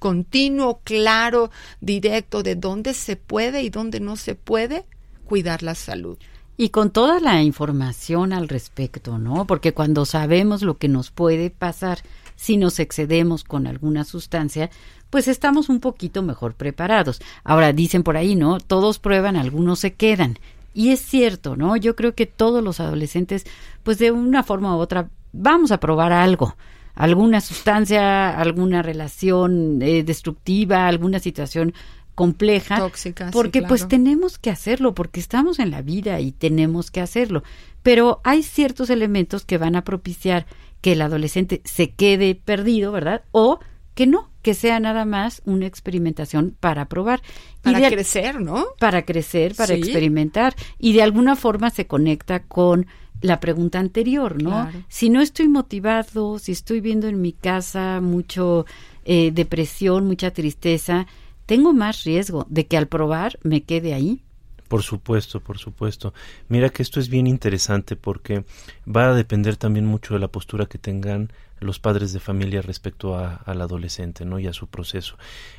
[0.00, 4.84] continuo, claro, directo, de dónde se puede y dónde no se puede
[5.24, 6.18] cuidar la salud.
[6.56, 9.44] Y con toda la información al respecto, ¿no?
[9.46, 11.98] Porque cuando sabemos lo que nos puede pasar
[12.36, 14.70] si nos excedemos con alguna sustancia,
[15.10, 17.20] pues estamos un poquito mejor preparados.
[17.42, 18.60] Ahora dicen por ahí, ¿no?
[18.60, 20.38] Todos prueban, algunos se quedan.
[20.74, 21.76] Y es cierto, ¿no?
[21.76, 23.46] Yo creo que todos los adolescentes,
[23.82, 26.56] pues de una forma u otra, vamos a probar algo
[26.94, 31.74] alguna sustancia, alguna relación eh, destructiva, alguna situación
[32.14, 37.00] compleja, Tóxica, porque pues tenemos que hacerlo, porque estamos en la vida y tenemos que
[37.00, 37.42] hacerlo.
[37.82, 40.46] Pero hay ciertos elementos que van a propiciar
[40.80, 43.22] que el adolescente se quede perdido, ¿verdad?
[43.32, 43.58] O
[43.94, 47.22] que no, que sea nada más una experimentación para probar.
[47.62, 48.66] Para crecer, ¿no?
[48.78, 50.54] Para crecer, para experimentar.
[50.78, 52.86] Y de alguna forma se conecta con
[53.20, 54.70] la pregunta anterior, ¿no?
[54.88, 58.66] Si no estoy motivado, si estoy viendo en mi casa mucho
[59.04, 61.06] eh, depresión, mucha tristeza,
[61.46, 64.22] tengo más riesgo de que al probar me quede ahí.
[64.68, 66.14] Por supuesto, por supuesto.
[66.48, 68.44] Mira que esto es bien interesante porque
[68.84, 71.30] va a depender también mucho de la postura que tengan
[71.60, 74.38] los padres de familia respecto a, al adolescente ¿no?
[74.38, 75.16] y a su proceso.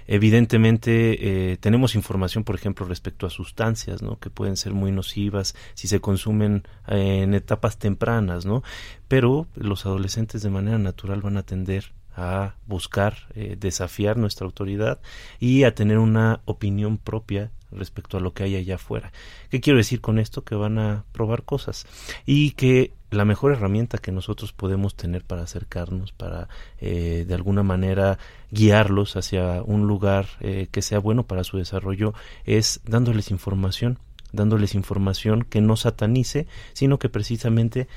[0.07, 4.19] Evidentemente eh, tenemos información, por ejemplo, respecto a sustancias ¿no?
[4.19, 8.63] que pueden ser muy nocivas si se consumen eh, en etapas tempranas, ¿no?
[9.07, 14.99] pero los adolescentes de manera natural van a tender a buscar eh, desafiar nuestra autoridad
[15.39, 19.11] y a tener una opinión propia respecto a lo que hay allá afuera.
[19.49, 20.43] ¿Qué quiero decir con esto?
[20.43, 21.85] Que van a probar cosas
[22.25, 26.47] y que la mejor herramienta que nosotros podemos tener para acercarnos, para
[26.79, 28.17] eh, de alguna manera
[28.51, 32.13] guiarlos hacia un lugar eh, que sea bueno para su desarrollo,
[32.45, 33.99] es dándoles información
[34.35, 37.87] dándoles información que no satanice, sino que precisamente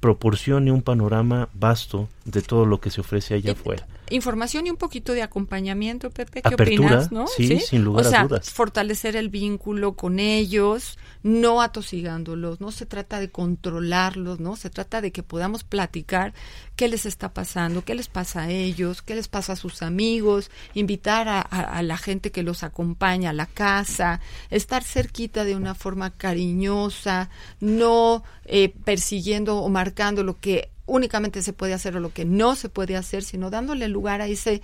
[0.00, 3.86] proporcione un panorama vasto de todo lo que se ofrece allá afuera.
[4.10, 7.12] Información y un poquito de acompañamiento, Pepe, ¿qué opinas?
[7.12, 7.26] ¿no?
[7.26, 8.50] Sí, sin lugar o a dudas.
[8.50, 14.56] Fortalecer el vínculo con ellos, no atosigándolos, no se trata de controlarlos, ¿no?
[14.56, 16.32] Se trata de que podamos platicar
[16.76, 20.50] qué les está pasando, qué les pasa a ellos, qué les pasa a sus amigos,
[20.74, 25.74] invitar a, a la gente que los acompaña a la casa, estar cerquita de una
[25.74, 32.12] forma cariñosa, no eh, persiguiendo o marcando lo que únicamente se puede hacer o lo
[32.12, 34.62] que no se puede hacer, sino dándole lugar a ese,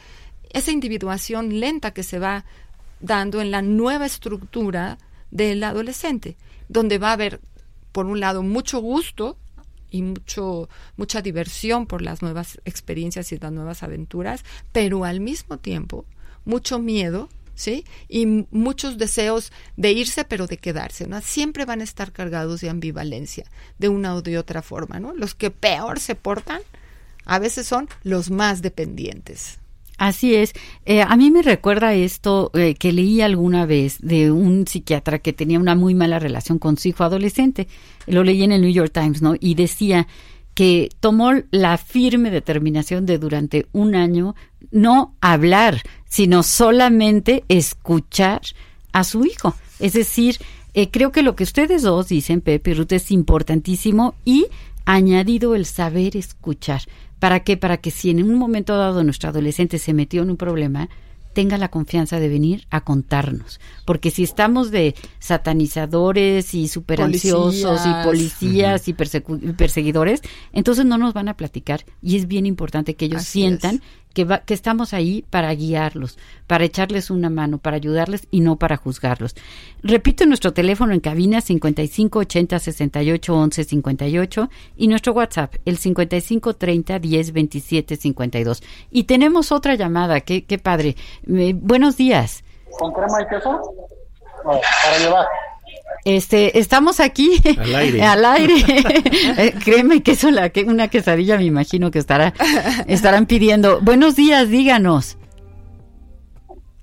[0.51, 2.45] esa individuación lenta que se va
[3.01, 4.99] dando en la nueva estructura
[5.31, 6.37] del adolescente,
[6.69, 7.41] donde va a haber,
[7.93, 9.37] por un lado, mucho gusto
[9.91, 15.59] y mucho, mucha diversión por las nuevas experiencias y las nuevas aventuras, pero al mismo
[15.59, 16.07] tiempo
[16.45, 17.85] mucho miedo ¿sí?
[18.09, 21.21] Y muchos deseos de irse, pero de quedarse, ¿no?
[21.21, 23.45] Siempre van a estar cargados de ambivalencia,
[23.79, 25.15] de una o de otra forma, ¿no?
[25.15, 26.61] Los que peor se portan,
[27.25, 29.59] a veces son los más dependientes.
[29.97, 30.53] Así es.
[30.87, 35.33] Eh, a mí me recuerda esto eh, que leí alguna vez de un psiquiatra que
[35.33, 37.69] tenía una muy mala relación con su hijo adolescente.
[38.07, 39.35] Lo leí en el New York Times, ¿no?
[39.39, 40.09] Y decía
[40.55, 44.35] que tomó la firme determinación de durante un año
[44.71, 45.83] no hablar,
[46.15, 48.41] sino solamente escuchar
[48.93, 49.53] a su hijo.
[49.81, 50.39] Es decir,
[50.73, 54.47] eh, creo que lo que ustedes dos dicen, Pepe y Ruth, es importantísimo y
[54.85, 56.83] añadido el saber escuchar.
[57.19, 57.57] ¿Para qué?
[57.57, 60.89] Para que si en un momento dado nuestro adolescente se metió en un problema,
[61.33, 63.59] tenga la confianza de venir a contarnos.
[63.85, 70.23] Porque si estamos de satanizadores y superansiosos y policías y perseguidores,
[70.53, 73.83] entonces no nos van a platicar y es bien importante que ellos sientan
[74.15, 78.77] que, que estamos ahí para guiarlos, para echarles una mano, para ayudarles y no para
[78.77, 79.35] juzgarlos.
[79.83, 86.55] Repito nuestro teléfono en cabina 55 80 68 11 58 y nuestro WhatsApp el 55
[86.55, 88.63] 30 10 27 52.
[88.91, 90.97] Y tenemos otra llamada, qué, qué padre.
[91.29, 92.45] Eh, buenos días.
[92.79, 93.61] ¿Con crema y queso?
[94.45, 95.27] para llevar.
[96.05, 98.03] Este, estamos aquí al aire.
[98.07, 98.55] al aire.
[99.37, 102.35] Eh, créeme que eso la que una quesadilla me imagino que estará
[102.87, 103.81] estarán pidiendo.
[103.81, 105.17] Buenos días, díganos.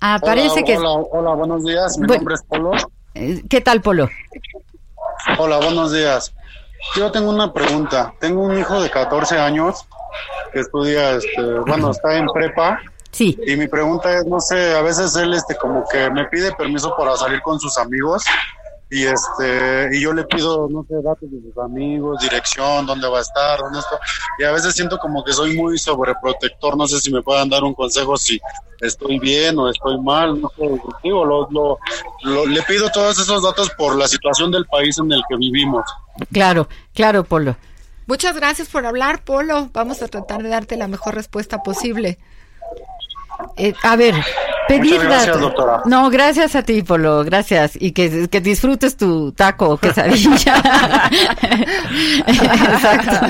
[0.00, 1.96] Ah, parece que Hola, hola, buenos días.
[1.98, 2.72] Mi nombre es Polo.
[3.14, 4.08] Eh, ¿Qué tal, Polo?
[5.38, 6.34] Hola, buenos días.
[6.96, 8.12] Yo tengo una pregunta.
[8.20, 9.86] Tengo un hijo de 14 años
[10.52, 12.80] que estudia este, bueno, está en prepa.
[13.12, 13.38] Sí.
[13.46, 16.94] Y mi pregunta es, no sé, a veces él este como que me pide permiso
[16.96, 18.24] para salir con sus amigos
[18.92, 23.18] y este y yo le pido no sé datos de sus amigos dirección dónde va
[23.18, 23.98] a estar dónde está.
[24.38, 26.76] Y a veces siento como que soy muy sobreprotector.
[26.76, 28.38] No sé si me puedan dar un consejo si
[28.80, 30.70] estoy bien o estoy mal no sé.
[31.02, 35.22] Digo lo, lo, le pido todos esos datos por la situación del país en el
[35.26, 35.84] que vivimos.
[36.30, 37.56] Claro claro Polo.
[38.06, 39.70] Muchas gracias por hablar Polo.
[39.72, 42.18] Vamos a tratar de darte la mejor respuesta posible
[43.56, 44.14] eh, a ver,
[44.68, 45.82] pedir gracias, doctora.
[45.84, 47.72] No, gracias a ti, Polo, gracias.
[47.78, 50.30] Y que, que disfrutes tu taco, quesadilla.
[52.26, 53.26] Exacto.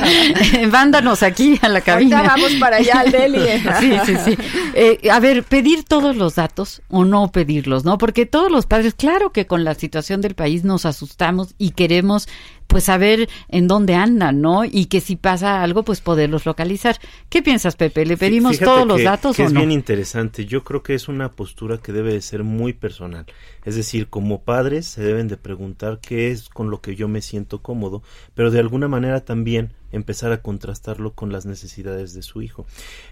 [0.70, 2.18] Mándanos aquí a la cabina.
[2.18, 3.40] Ahorita vamos para allá al deli.
[3.80, 4.38] sí, sí, sí.
[4.74, 7.98] Eh, a ver, pedir todos los datos o no pedirlos, ¿no?
[7.98, 12.28] Porque todos los padres, claro que con la situación del país nos asustamos y queremos
[12.72, 14.64] pues saber en dónde andan, ¿no?
[14.64, 16.96] Y que si pasa algo, pues poderlos localizar.
[17.28, 18.06] ¿Qué piensas, Pepe?
[18.06, 19.60] ¿Le pedimos todos los datos que o es no?
[19.60, 20.46] bien interesante.
[20.46, 23.26] Yo creo que es una postura que debe de ser muy personal.
[23.64, 27.20] Es decir, como padres se deben de preguntar qué es con lo que yo me
[27.20, 28.02] siento cómodo,
[28.34, 32.66] pero de alguna manera también empezar a contrastarlo con las necesidades de su hijo.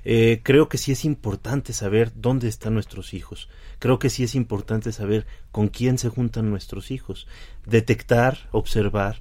[0.04, 3.48] Eh, creo que sí es importante saber dónde están nuestros hijos.
[3.78, 7.26] Creo que sí es importante saber con quién se juntan nuestros hijos.
[7.66, 9.20] Detectar, observar,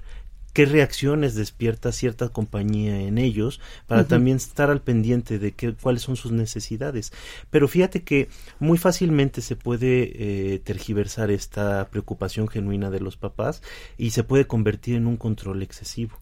[0.53, 6.01] qué reacciones despierta cierta compañía en ellos para también estar al pendiente de qué, cuáles
[6.01, 7.11] son sus necesidades.
[7.49, 13.61] Pero fíjate que muy fácilmente se puede eh, tergiversar esta preocupación genuina de los papás
[13.97, 16.17] y se puede convertir en un control excesivo.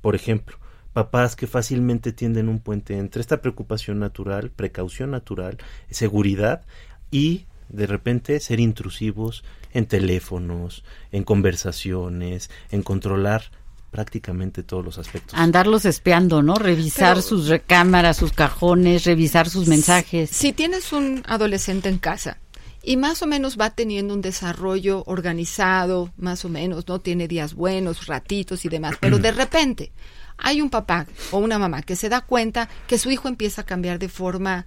[0.00, 0.58] Por ejemplo,
[0.92, 5.58] papás que fácilmente tienden un puente entre esta preocupación natural, precaución natural,
[5.90, 6.62] seguridad
[7.10, 13.44] y de repente ser intrusivos en teléfonos, en conversaciones, en controlar
[13.92, 15.38] prácticamente todos los aspectos.
[15.38, 16.54] Andarlos espiando, ¿no?
[16.54, 20.30] Revisar sus recámaras, sus cajones, revisar sus mensajes.
[20.30, 22.38] Si tienes un adolescente en casa
[22.82, 27.00] y más o menos va teniendo un desarrollo organizado, más o menos, ¿no?
[27.00, 29.92] Tiene días buenos, ratitos y demás, pero de repente
[30.38, 33.66] hay un papá o una mamá que se da cuenta que su hijo empieza a
[33.66, 34.66] cambiar de forma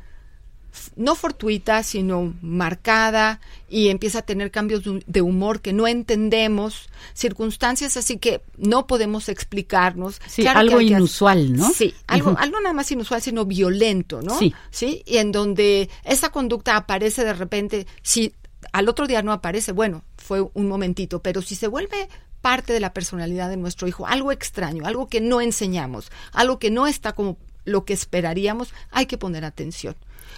[0.96, 7.98] no fortuita, sino marcada y empieza a tener cambios de humor que no entendemos, circunstancias
[7.98, 10.20] así que no podemos explicarnos.
[10.28, 11.70] Sí, algo inusual, ¿no?
[11.72, 14.38] Sí, algo, algo nada más inusual, sino violento, ¿no?
[14.38, 14.54] Sí.
[14.70, 18.34] Sí, y en donde esa conducta aparece de repente, si
[18.72, 22.10] al otro día no aparece, bueno, fue un momentito, pero si se vuelve
[22.42, 26.70] parte de la personalidad de nuestro hijo, algo extraño, algo que no enseñamos, algo que
[26.70, 29.96] no está como lo que esperaríamos, hay que poner atención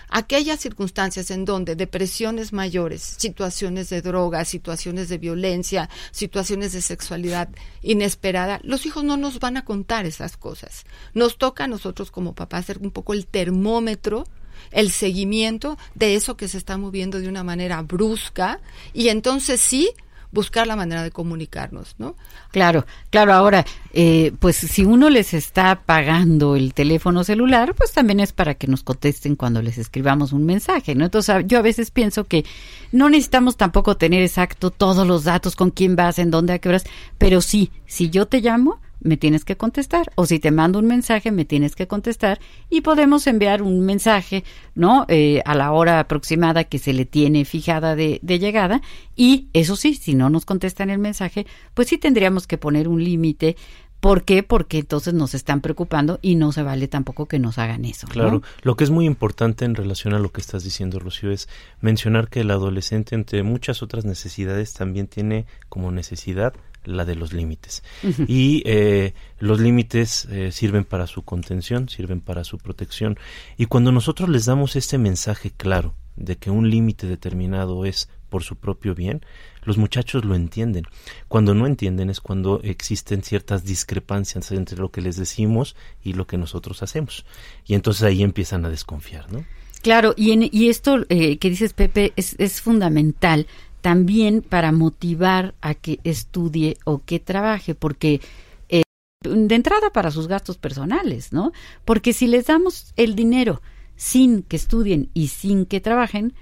[0.09, 7.49] aquellas circunstancias en donde depresiones mayores, situaciones de droga, situaciones de violencia, situaciones de sexualidad
[7.81, 10.85] inesperada, los hijos no nos van a contar esas cosas.
[11.13, 14.25] Nos toca a nosotros como papás hacer un poco el termómetro
[14.71, 18.59] el seguimiento de eso que se está moviendo de una manera brusca
[18.91, 19.91] y entonces sí
[20.31, 22.15] buscar la manera de comunicarnos, ¿no?
[22.51, 23.33] Claro, claro.
[23.33, 28.55] Ahora, eh, pues si uno les está pagando el teléfono celular, pues también es para
[28.55, 31.05] que nos contesten cuando les escribamos un mensaje, ¿no?
[31.05, 32.45] Entonces, yo a veces pienso que
[32.91, 36.69] no necesitamos tampoco tener exacto todos los datos con quién vas, en dónde, a qué
[36.69, 36.85] horas,
[37.17, 40.11] pero sí, si yo te llamo, me tienes que contestar.
[40.15, 42.39] O si te mando un mensaje, me tienes que contestar.
[42.69, 44.43] Y podemos enviar un mensaje,
[44.75, 45.05] ¿no?
[45.07, 48.81] Eh, a la hora aproximada que se le tiene fijada de, de, llegada.
[49.15, 53.03] Y eso sí, si no nos contestan el mensaje, pues sí tendríamos que poner un
[53.03, 53.55] límite
[53.99, 54.43] ¿Por qué?
[54.43, 58.07] Porque entonces nos están preocupando y no se vale tampoco que nos hagan eso.
[58.07, 61.49] Claro, lo que es muy importante en relación a lo que estás diciendo, Rocío, es
[61.81, 66.53] mencionar que el adolescente, entre muchas otras necesidades, también tiene como necesidad
[66.87, 67.83] la de los límites.
[68.27, 73.17] Y eh, los límites eh, sirven para su contención, sirven para su protección.
[73.57, 78.43] Y cuando nosotros les damos este mensaje claro de que un límite determinado es por
[78.43, 79.21] su propio bien,
[79.63, 80.85] los muchachos lo entienden.
[81.27, 86.25] Cuando no entienden es cuando existen ciertas discrepancias entre lo que les decimos y lo
[86.25, 87.25] que nosotros hacemos.
[87.65, 89.45] Y entonces ahí empiezan a desconfiar, ¿no?
[89.83, 93.45] Claro, y, en- y esto eh, que dices, Pepe, es, es fundamental
[93.81, 98.21] también para motivar a que estudie o que trabaje, porque
[98.69, 98.83] eh,
[99.23, 101.51] de entrada para sus gastos personales, ¿no?
[101.85, 103.61] Porque si les damos el dinero
[103.95, 106.33] sin que estudien y sin que trabajen,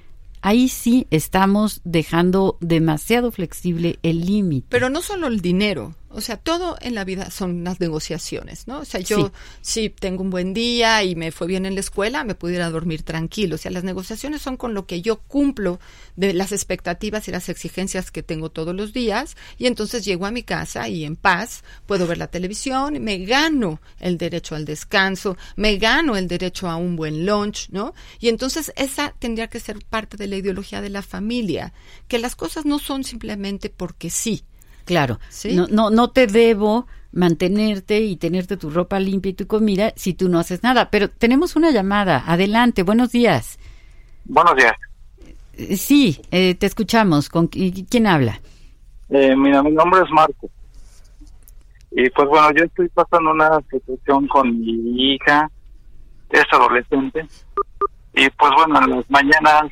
[0.41, 4.67] ahí sí estamos dejando demasiado flexible el límite.
[4.69, 8.79] Pero no solo el dinero, o sea, todo en la vida son las negociaciones, ¿no?
[8.79, 12.23] O sea, yo si tengo un buen día y me fue bien en la escuela,
[12.23, 13.55] me pudiera dormir tranquilo.
[13.55, 15.79] O sea, las negociaciones son con lo que yo cumplo
[16.15, 20.31] de las expectativas y las exigencias que tengo todos los días y entonces llego a
[20.31, 25.37] mi casa y en paz puedo ver la televisión, me gano el derecho al descanso,
[25.57, 27.93] me gano el derecho a un buen lunch, ¿no?
[28.21, 31.73] Y entonces esa tendría que ser parte de la ideología de la familia,
[32.07, 34.45] que las cosas no son simplemente porque sí.
[34.85, 35.55] Claro, ¿Sí?
[35.55, 40.13] no, no, no te debo mantenerte y tenerte tu ropa limpia y tu comida si
[40.13, 40.89] tú no haces nada.
[40.91, 42.23] Pero tenemos una llamada.
[42.27, 43.57] Adelante, buenos días.
[44.25, 44.73] Buenos días.
[45.53, 47.29] Eh, Sí, eh, te escuchamos.
[47.29, 48.39] ¿Con qui- quién habla?
[49.09, 50.49] Eh, mira, mi nombre es Marco.
[51.91, 55.49] Y pues bueno, yo estoy pasando una situación con mi hija,
[56.29, 57.25] es adolescente.
[58.13, 59.63] Y pues bueno, en las mañanas,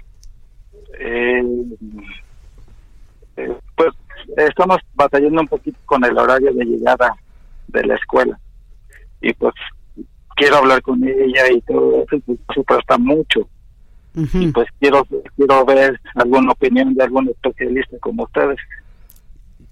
[0.99, 1.43] eh,
[3.37, 3.89] eh, pues
[4.37, 7.15] estamos batallando un poquito con el horario de llegada
[7.67, 8.39] de la escuela.
[9.21, 9.53] Y pues
[10.35, 13.47] quiero hablar con ella y todo eso, y pues se presta mucho.
[14.15, 18.59] Y pues quiero, quiero ver alguna opinión de algún especialista como ustedes.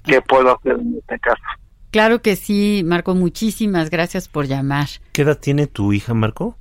[0.03, 1.43] ¿Qué puedo hacer en este caso?
[1.91, 3.13] Claro que sí, Marco.
[3.13, 4.87] Muchísimas gracias por llamar.
[5.11, 6.57] ¿Qué edad tiene tu hija, Marco?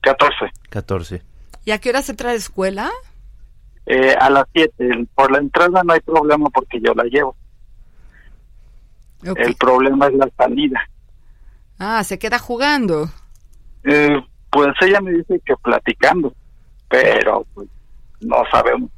[0.00, 0.50] 14.
[0.70, 1.22] 14.
[1.64, 2.90] ¿Y a qué hora se entra a la escuela?
[3.86, 5.08] Eh, a las 7.
[5.14, 7.36] Por la entrada no hay problema porque yo la llevo.
[9.22, 10.80] El problema es la salida.
[11.78, 13.10] Ah, se queda jugando.
[13.84, 14.20] Eh,
[14.50, 16.32] pues ella me dice que platicando,
[16.88, 17.68] pero pues
[18.20, 18.90] no sabemos.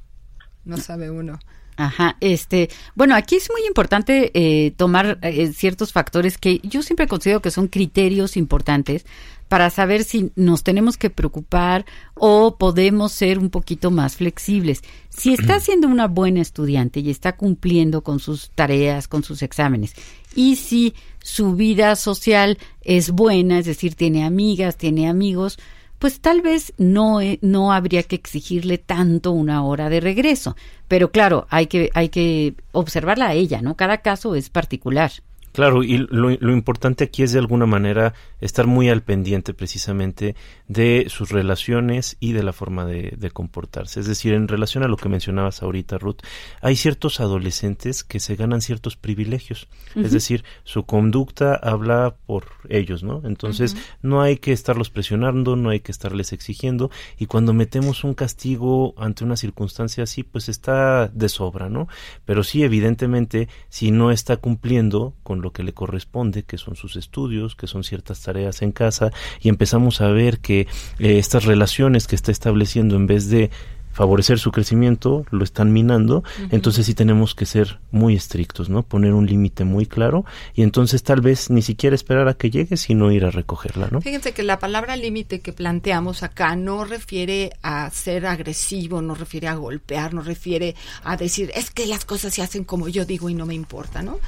[0.64, 1.39] No sabe uno.
[1.76, 7.07] Ajá, este, bueno, aquí es muy importante eh, tomar eh, ciertos factores que yo siempre
[7.07, 9.05] considero que son criterios importantes
[9.49, 11.84] para saber si nos tenemos que preocupar
[12.14, 14.82] o podemos ser un poquito más flexibles.
[15.09, 19.94] Si está siendo una buena estudiante y está cumpliendo con sus tareas, con sus exámenes,
[20.34, 25.59] y si su vida social es buena, es decir, tiene amigas, tiene amigos,
[25.99, 30.57] pues tal vez no, eh, no habría que exigirle tanto una hora de regreso.
[30.88, 33.76] Pero claro, hay que, hay que observarla a ella, ¿no?
[33.76, 35.11] Cada caso es particular.
[35.57, 40.36] Claro, y lo, lo importante aquí es de alguna manera estar muy al pendiente precisamente
[40.68, 44.00] de sus relaciones y de la forma de, de comportarse.
[44.00, 46.18] Es decir, en relación a lo que mencionabas ahorita, Ruth,
[46.61, 49.66] hay ciertos adolescentes que se ganan ciertos privilegios.
[49.94, 53.22] Es decir, su conducta habla por ellos, ¿no?
[53.24, 58.12] Entonces, no hay que estarlos presionando, no hay que estarles exigiendo, y cuando metemos un
[58.12, 61.88] castigo ante una circunstancia así, pues está de sobra, ¿no?
[62.26, 66.97] Pero sí, evidentemente, si no está cumpliendo con lo que le corresponde, que son sus
[66.97, 70.62] estudios, que son ciertas tareas en casa, y empezamos a ver que
[70.99, 73.51] eh, estas relaciones que está estableciendo en vez de
[73.97, 78.82] favorecer su crecimiento, lo están minando, entonces sí tenemos que ser muy estrictos, ¿no?
[78.82, 82.76] Poner un límite muy claro y entonces tal vez ni siquiera esperar a que llegue,
[82.76, 84.03] sino ir a recogerla, ¿no?
[84.03, 89.49] Fíjense que la palabra límite que planteamos acá no refiere a ser agresivo, no refiere
[89.49, 93.30] a golpear, no refiere a decir es que las cosas se hacen como yo digo
[93.30, 94.20] y no me importa, ¿no?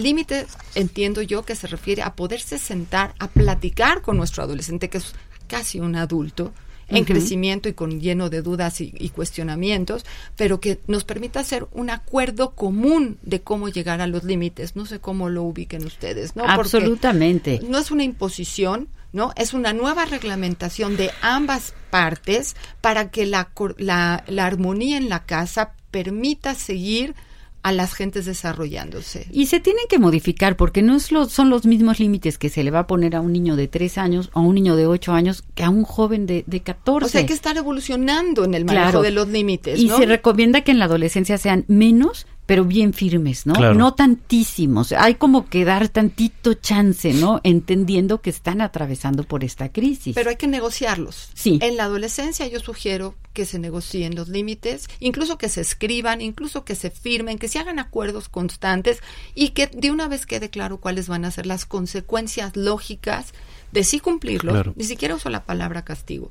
[0.00, 0.46] Límite
[0.76, 5.12] entiendo yo que se refiere a poderse sentar a platicar con nuestro adolescente que es
[5.48, 6.52] casi un adulto
[6.88, 10.04] en crecimiento y con lleno de dudas y, y cuestionamientos,
[10.36, 14.74] pero que nos permita hacer un acuerdo común de cómo llegar a los límites.
[14.74, 16.44] No sé cómo lo ubiquen ustedes, ¿no?
[16.44, 17.60] Porque Absolutamente.
[17.68, 19.32] no es una imposición, ¿no?
[19.36, 25.24] Es una nueva reglamentación de ambas partes para que la, la, la armonía en la
[25.24, 27.14] casa permita seguir
[27.62, 29.26] a las gentes desarrollándose.
[29.32, 32.62] Y se tienen que modificar porque no es lo- son los mismos límites que se
[32.62, 34.86] le va a poner a un niño de tres años o a un niño de
[34.86, 37.06] ocho años que a un joven de, de 14.
[37.06, 39.02] O sea, hay que estar evolucionando en el manejo Claro.
[39.02, 43.44] de los límites, Y se recomienda que en la adolescencia sean menos pero bien firmes,
[43.44, 43.52] ¿no?
[43.52, 43.74] Claro.
[43.74, 44.92] No tantísimos.
[44.92, 47.42] Hay como que dar tantito chance, ¿no?
[47.44, 50.14] Entendiendo que están atravesando por esta crisis.
[50.14, 51.28] Pero hay que negociarlos.
[51.34, 51.58] Sí.
[51.60, 56.64] En la adolescencia yo sugiero que se negocien los límites, incluso que se escriban, incluso
[56.64, 59.02] que se firmen, que se hagan acuerdos constantes
[59.34, 63.34] y que de una vez quede claro cuáles van a ser las consecuencias lógicas
[63.72, 64.52] de sí cumplirlo.
[64.52, 64.72] Claro.
[64.74, 66.30] Ni siquiera uso la palabra castigo.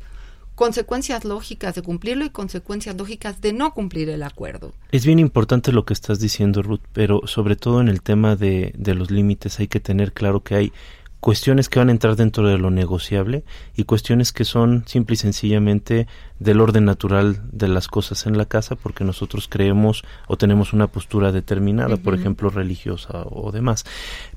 [0.58, 4.74] Consecuencias lógicas de cumplirlo y consecuencias lógicas de no cumplir el acuerdo.
[4.91, 8.74] Es bien importante lo que estás diciendo, Ruth, pero sobre todo en el tema de,
[8.76, 10.74] de los límites hay que tener claro que hay
[11.20, 13.43] cuestiones que van a entrar dentro de lo negociable
[13.76, 16.07] y cuestiones que son simple y sencillamente
[16.39, 20.88] del orden natural de las cosas en la casa porque nosotros creemos o tenemos una
[20.88, 23.86] postura determinada, por ejemplo religiosa o demás.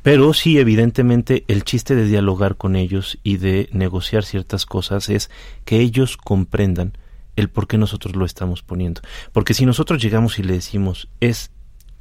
[0.02, 5.30] Pero sí, evidentemente, el chiste de dialogar con ellos y de negociar ciertas cosas es
[5.64, 6.96] que ellos comprendan
[7.36, 9.02] el por qué nosotros lo estamos poniendo.
[9.32, 11.50] Porque si nosotros llegamos y le decimos es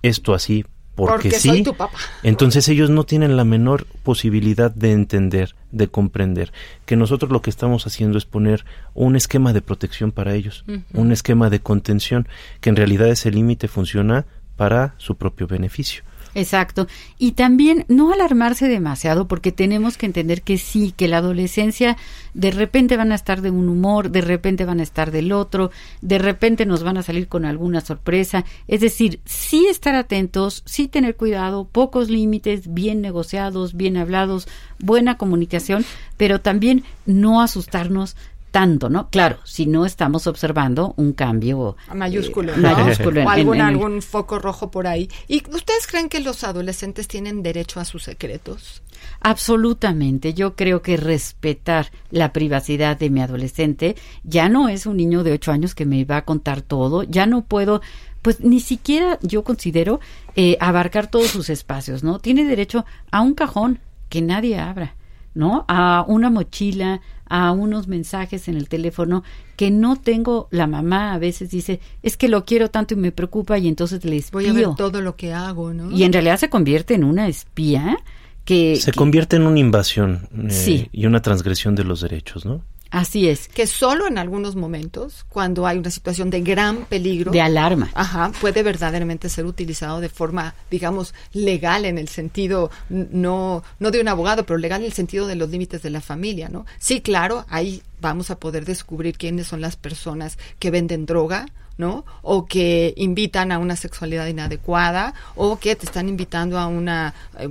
[0.02, 0.66] esto así
[1.08, 1.98] porque, Porque sí, soy tu papá.
[2.24, 6.52] entonces ellos no tienen la menor posibilidad de entender, de comprender
[6.86, 11.12] que nosotros lo que estamos haciendo es poner un esquema de protección para ellos, un
[11.12, 12.28] esquema de contención,
[12.62, 14.26] que en realidad ese límite funciona
[14.56, 16.04] para su propio beneficio.
[16.36, 16.88] Exacto.
[17.18, 21.98] Y también no alarmarse demasiado porque tenemos que entender que sí, que la adolescencia
[22.34, 25.72] de repente van a estar de un humor, de repente van a estar del otro,
[26.02, 28.46] de repente nos van a salir con alguna sorpresa.
[28.68, 34.48] Es decir, sí estar atentos, sí tener cuidado, pocos límites, bien negociados, bien hablados,
[34.80, 35.86] buena comunicación,
[36.18, 38.16] pero también no asustarnos
[38.52, 39.10] tanto, ¿no?
[39.10, 42.76] Claro, si no estamos observando un cambio mayúsculo, eh, ¿no?
[42.78, 45.10] mayúsculo o algún, en- en el- algún foco rojo por ahí.
[45.28, 48.82] ¿Y ustedes creen que los adolescentes tienen derecho a sus secretos?
[49.22, 50.34] Absolutamente.
[50.34, 55.32] Yo creo que respetar la privacidad de mi adolescente ya no es un niño de
[55.34, 57.04] ocho años que me va a contar todo.
[57.04, 57.82] Ya no puedo,
[58.22, 60.00] pues ni siquiera yo considero
[60.36, 62.20] eh, abarcar todos sus espacios, ¿no?
[62.20, 63.80] Tiene derecho a un cajón
[64.10, 64.96] que nadie abra,
[65.34, 65.66] ¿no?
[65.68, 69.24] A una mochila, a unos mensajes en el teléfono
[69.56, 70.48] que no tengo.
[70.52, 74.04] La mamá a veces dice, es que lo quiero tanto y me preocupa y entonces
[74.06, 74.40] le espío.
[74.40, 75.92] Voy a ver todo lo que hago, ¿no?
[75.92, 77.98] Y en realidad se convierte en una espía
[78.46, 78.76] que...
[78.78, 80.90] Se que- convierte en una invasión eh, Sí.
[80.92, 82.62] y una transgresión de los derechos, ¿no?
[82.92, 83.48] Así es.
[83.48, 87.90] Que solo en algunos momentos, cuando hay una situación de gran peligro, De alarma.
[87.94, 94.02] Ajá, puede verdaderamente ser utilizado de forma, digamos, legal en el sentido, no, no de
[94.02, 96.66] un abogado, pero legal en el sentido de los límites de la familia, ¿no?
[96.80, 101.46] Sí, claro, ahí vamos a poder descubrir quiénes son las personas que venden droga,
[101.78, 102.06] ¿no?
[102.22, 107.50] O que invitan a una sexualidad inadecuada, o que te están invitando a una eh,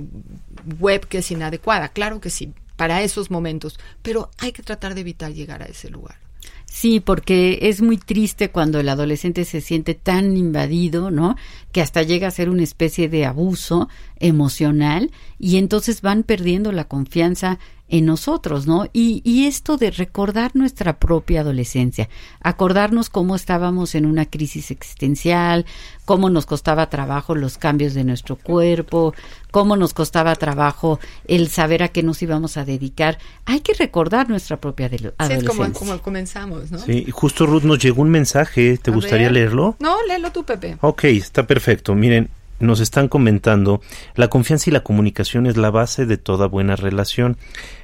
[0.79, 1.89] web que es inadecuada.
[1.89, 5.89] Claro que sí, para esos momentos, pero hay que tratar de evitar llegar a ese
[5.89, 6.15] lugar.
[6.63, 11.35] Sí, porque es muy triste cuando el adolescente se siente tan invadido, ¿no?
[11.73, 16.85] Que hasta llega a ser una especie de abuso emocional y entonces van perdiendo la
[16.85, 17.59] confianza
[17.89, 18.85] en nosotros, ¿no?
[18.93, 22.07] Y, y esto de recordar nuestra propia adolescencia,
[22.41, 25.65] acordarnos cómo estábamos en una crisis existencial,
[26.05, 29.13] cómo nos costaba trabajo los cambios de nuestro cuerpo,
[29.51, 33.17] cómo nos costaba trabajo el saber a qué nos íbamos a dedicar.
[33.45, 35.49] Hay que recordar nuestra propia de- Sí, es adolescencia.
[35.57, 36.79] como, como comenzamos, ¿no?
[36.79, 39.33] Sí, justo Ruth nos llegó un mensaje, ¿te A gustaría ver.
[39.33, 39.75] leerlo?
[39.79, 40.77] No, léelo tú, Pepe.
[40.81, 41.95] Ok, está perfecto.
[41.95, 42.29] Miren,
[42.59, 43.81] nos están comentando,
[44.15, 47.37] la confianza y la comunicación es la base de toda buena relación.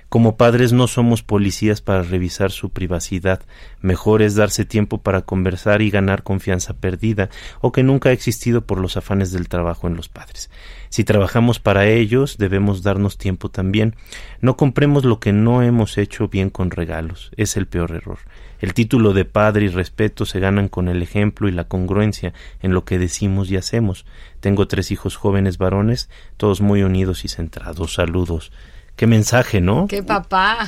[0.09, 3.41] Como padres no somos policías para revisar su privacidad.
[3.81, 7.29] Mejor es darse tiempo para conversar y ganar confianza perdida
[7.59, 10.49] o que nunca ha existido por los afanes del trabajo en los padres.
[10.89, 13.95] Si trabajamos para ellos, debemos darnos tiempo también.
[14.39, 17.31] No compremos lo que no hemos hecho bien con regalos.
[17.35, 18.19] Es el peor error.
[18.61, 22.73] El título de padre y respeto se ganan con el ejemplo y la congruencia en
[22.73, 24.05] lo que decimos y hacemos.
[24.39, 27.95] Tengo tres hijos jóvenes varones, todos muy unidos y centrados.
[27.95, 28.51] Saludos.
[28.95, 29.87] Qué mensaje, ¿no?
[29.87, 30.67] ¡Qué papá!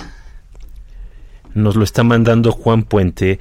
[1.53, 3.39] Nos lo está mandando Juan Puente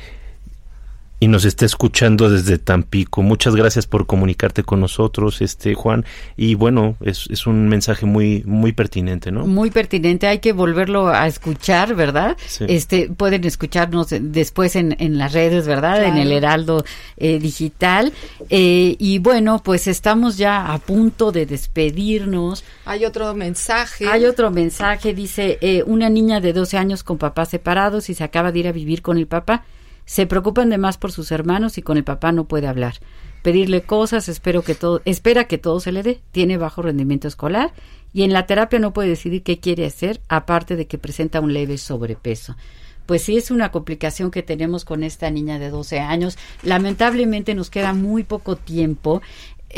[1.19, 3.23] y nos está escuchando desde Tampico.
[3.23, 6.05] Muchas gracias por comunicarte con nosotros, este Juan.
[6.37, 9.47] Y bueno, es, es un mensaje muy, muy pertinente, ¿no?
[9.47, 12.37] Muy pertinente, hay que volverlo a escuchar, ¿verdad?
[12.47, 12.67] Sí.
[12.69, 16.05] Este, pueden escucharnos después en, en las redes, ¿verdad?
[16.05, 16.85] En el Heraldo
[17.17, 18.12] eh, Digital.
[18.51, 22.62] Eh, y bueno, pues estamos ya a punto de despedirnos.
[22.85, 24.07] Hay otro mensaje.
[24.07, 28.23] Hay otro mensaje, dice, eh, una niña de 12 años con papás separados y se
[28.23, 29.64] acaba de ir a vivir con el papá.
[30.07, 32.95] Se preocupan de más por sus hermanos y con el papá no puede hablar.
[33.43, 36.21] Pedirle cosas, espero que todo, espera que todo se le dé.
[36.33, 37.73] Tiene bajo rendimiento escolar
[38.13, 41.53] y en la terapia no puede decidir qué quiere hacer, aparte de que presenta un
[41.53, 42.57] leve sobrepeso.
[43.05, 46.39] Pues sí es una complicación que tenemos con esta niña de 12 años.
[46.63, 49.23] Lamentablemente nos queda muy poco tiempo.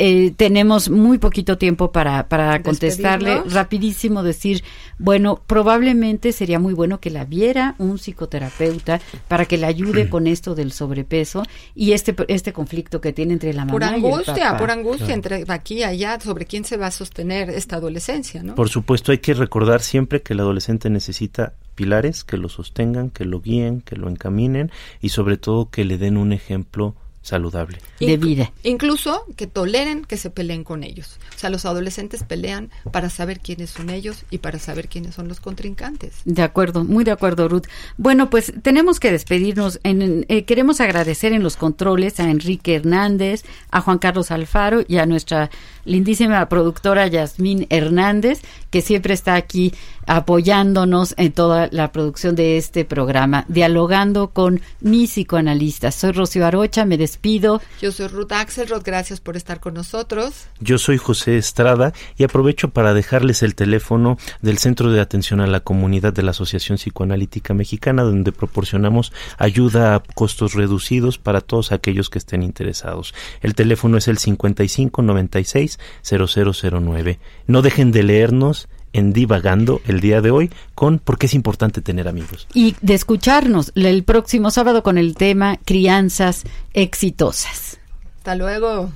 [0.01, 3.43] Eh, tenemos muy poquito tiempo para, para contestarle.
[3.45, 4.63] Rapidísimo decir,
[4.97, 10.25] bueno, probablemente sería muy bueno que la viera un psicoterapeuta para que le ayude con
[10.27, 11.43] esto del sobrepeso
[11.75, 14.57] y este, este conflicto que tiene entre la mamá por angustia, y el papá.
[14.57, 18.55] Por angustia, entre aquí y allá, sobre quién se va a sostener esta adolescencia, ¿no?
[18.55, 23.25] Por supuesto, hay que recordar siempre que el adolescente necesita pilares que lo sostengan, que
[23.25, 24.71] lo guíen, que lo encaminen
[25.01, 27.79] y sobre todo que le den un ejemplo saludable.
[27.99, 28.51] De vida.
[28.63, 31.19] Incluso que toleren que se peleen con ellos.
[31.35, 35.27] O sea, los adolescentes pelean para saber quiénes son ellos y para saber quiénes son
[35.27, 36.21] los contrincantes.
[36.25, 37.65] De acuerdo, muy de acuerdo, Ruth.
[37.97, 39.79] Bueno, pues tenemos que despedirnos.
[39.83, 44.97] En, eh, queremos agradecer en los controles a Enrique Hernández, a Juan Carlos Alfaro y
[44.97, 45.49] a nuestra
[45.85, 49.73] lindísima productora Yasmín Hernández, que siempre está aquí
[50.09, 55.93] apoyándonos en toda la producción de este programa, dialogando con mis psicoanalistas.
[55.93, 57.61] Soy Rocío Arocha, me despido.
[57.79, 60.47] Yo soy Ruth Axelrod, gracias por estar con nosotros.
[60.59, 65.47] Yo soy José Estrada y aprovecho para dejarles el teléfono del Centro de Atención a
[65.47, 71.71] la Comunidad de la Asociación Psicoanalítica Mexicana, donde proporcionamos ayuda a costos reducidos para todos
[71.71, 73.13] aquellos que estén interesados.
[73.41, 75.68] El teléfono es el 5596
[76.03, 77.19] 0009.
[77.47, 81.81] No dejen de leernos en Divagando el día de hoy con por qué es importante
[81.81, 82.47] tener amigos.
[82.53, 86.43] Y de escucharnos el próximo sábado con el tema Crianzas
[86.73, 87.79] Exitosas.
[88.17, 88.89] Hasta luego.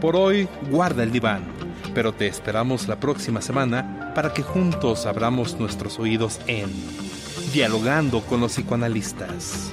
[0.00, 1.44] Por hoy, guarda el diván,
[1.94, 6.70] pero te esperamos la próxima semana para que juntos abramos nuestros oídos en
[7.52, 9.72] Dialogando con los psicoanalistas.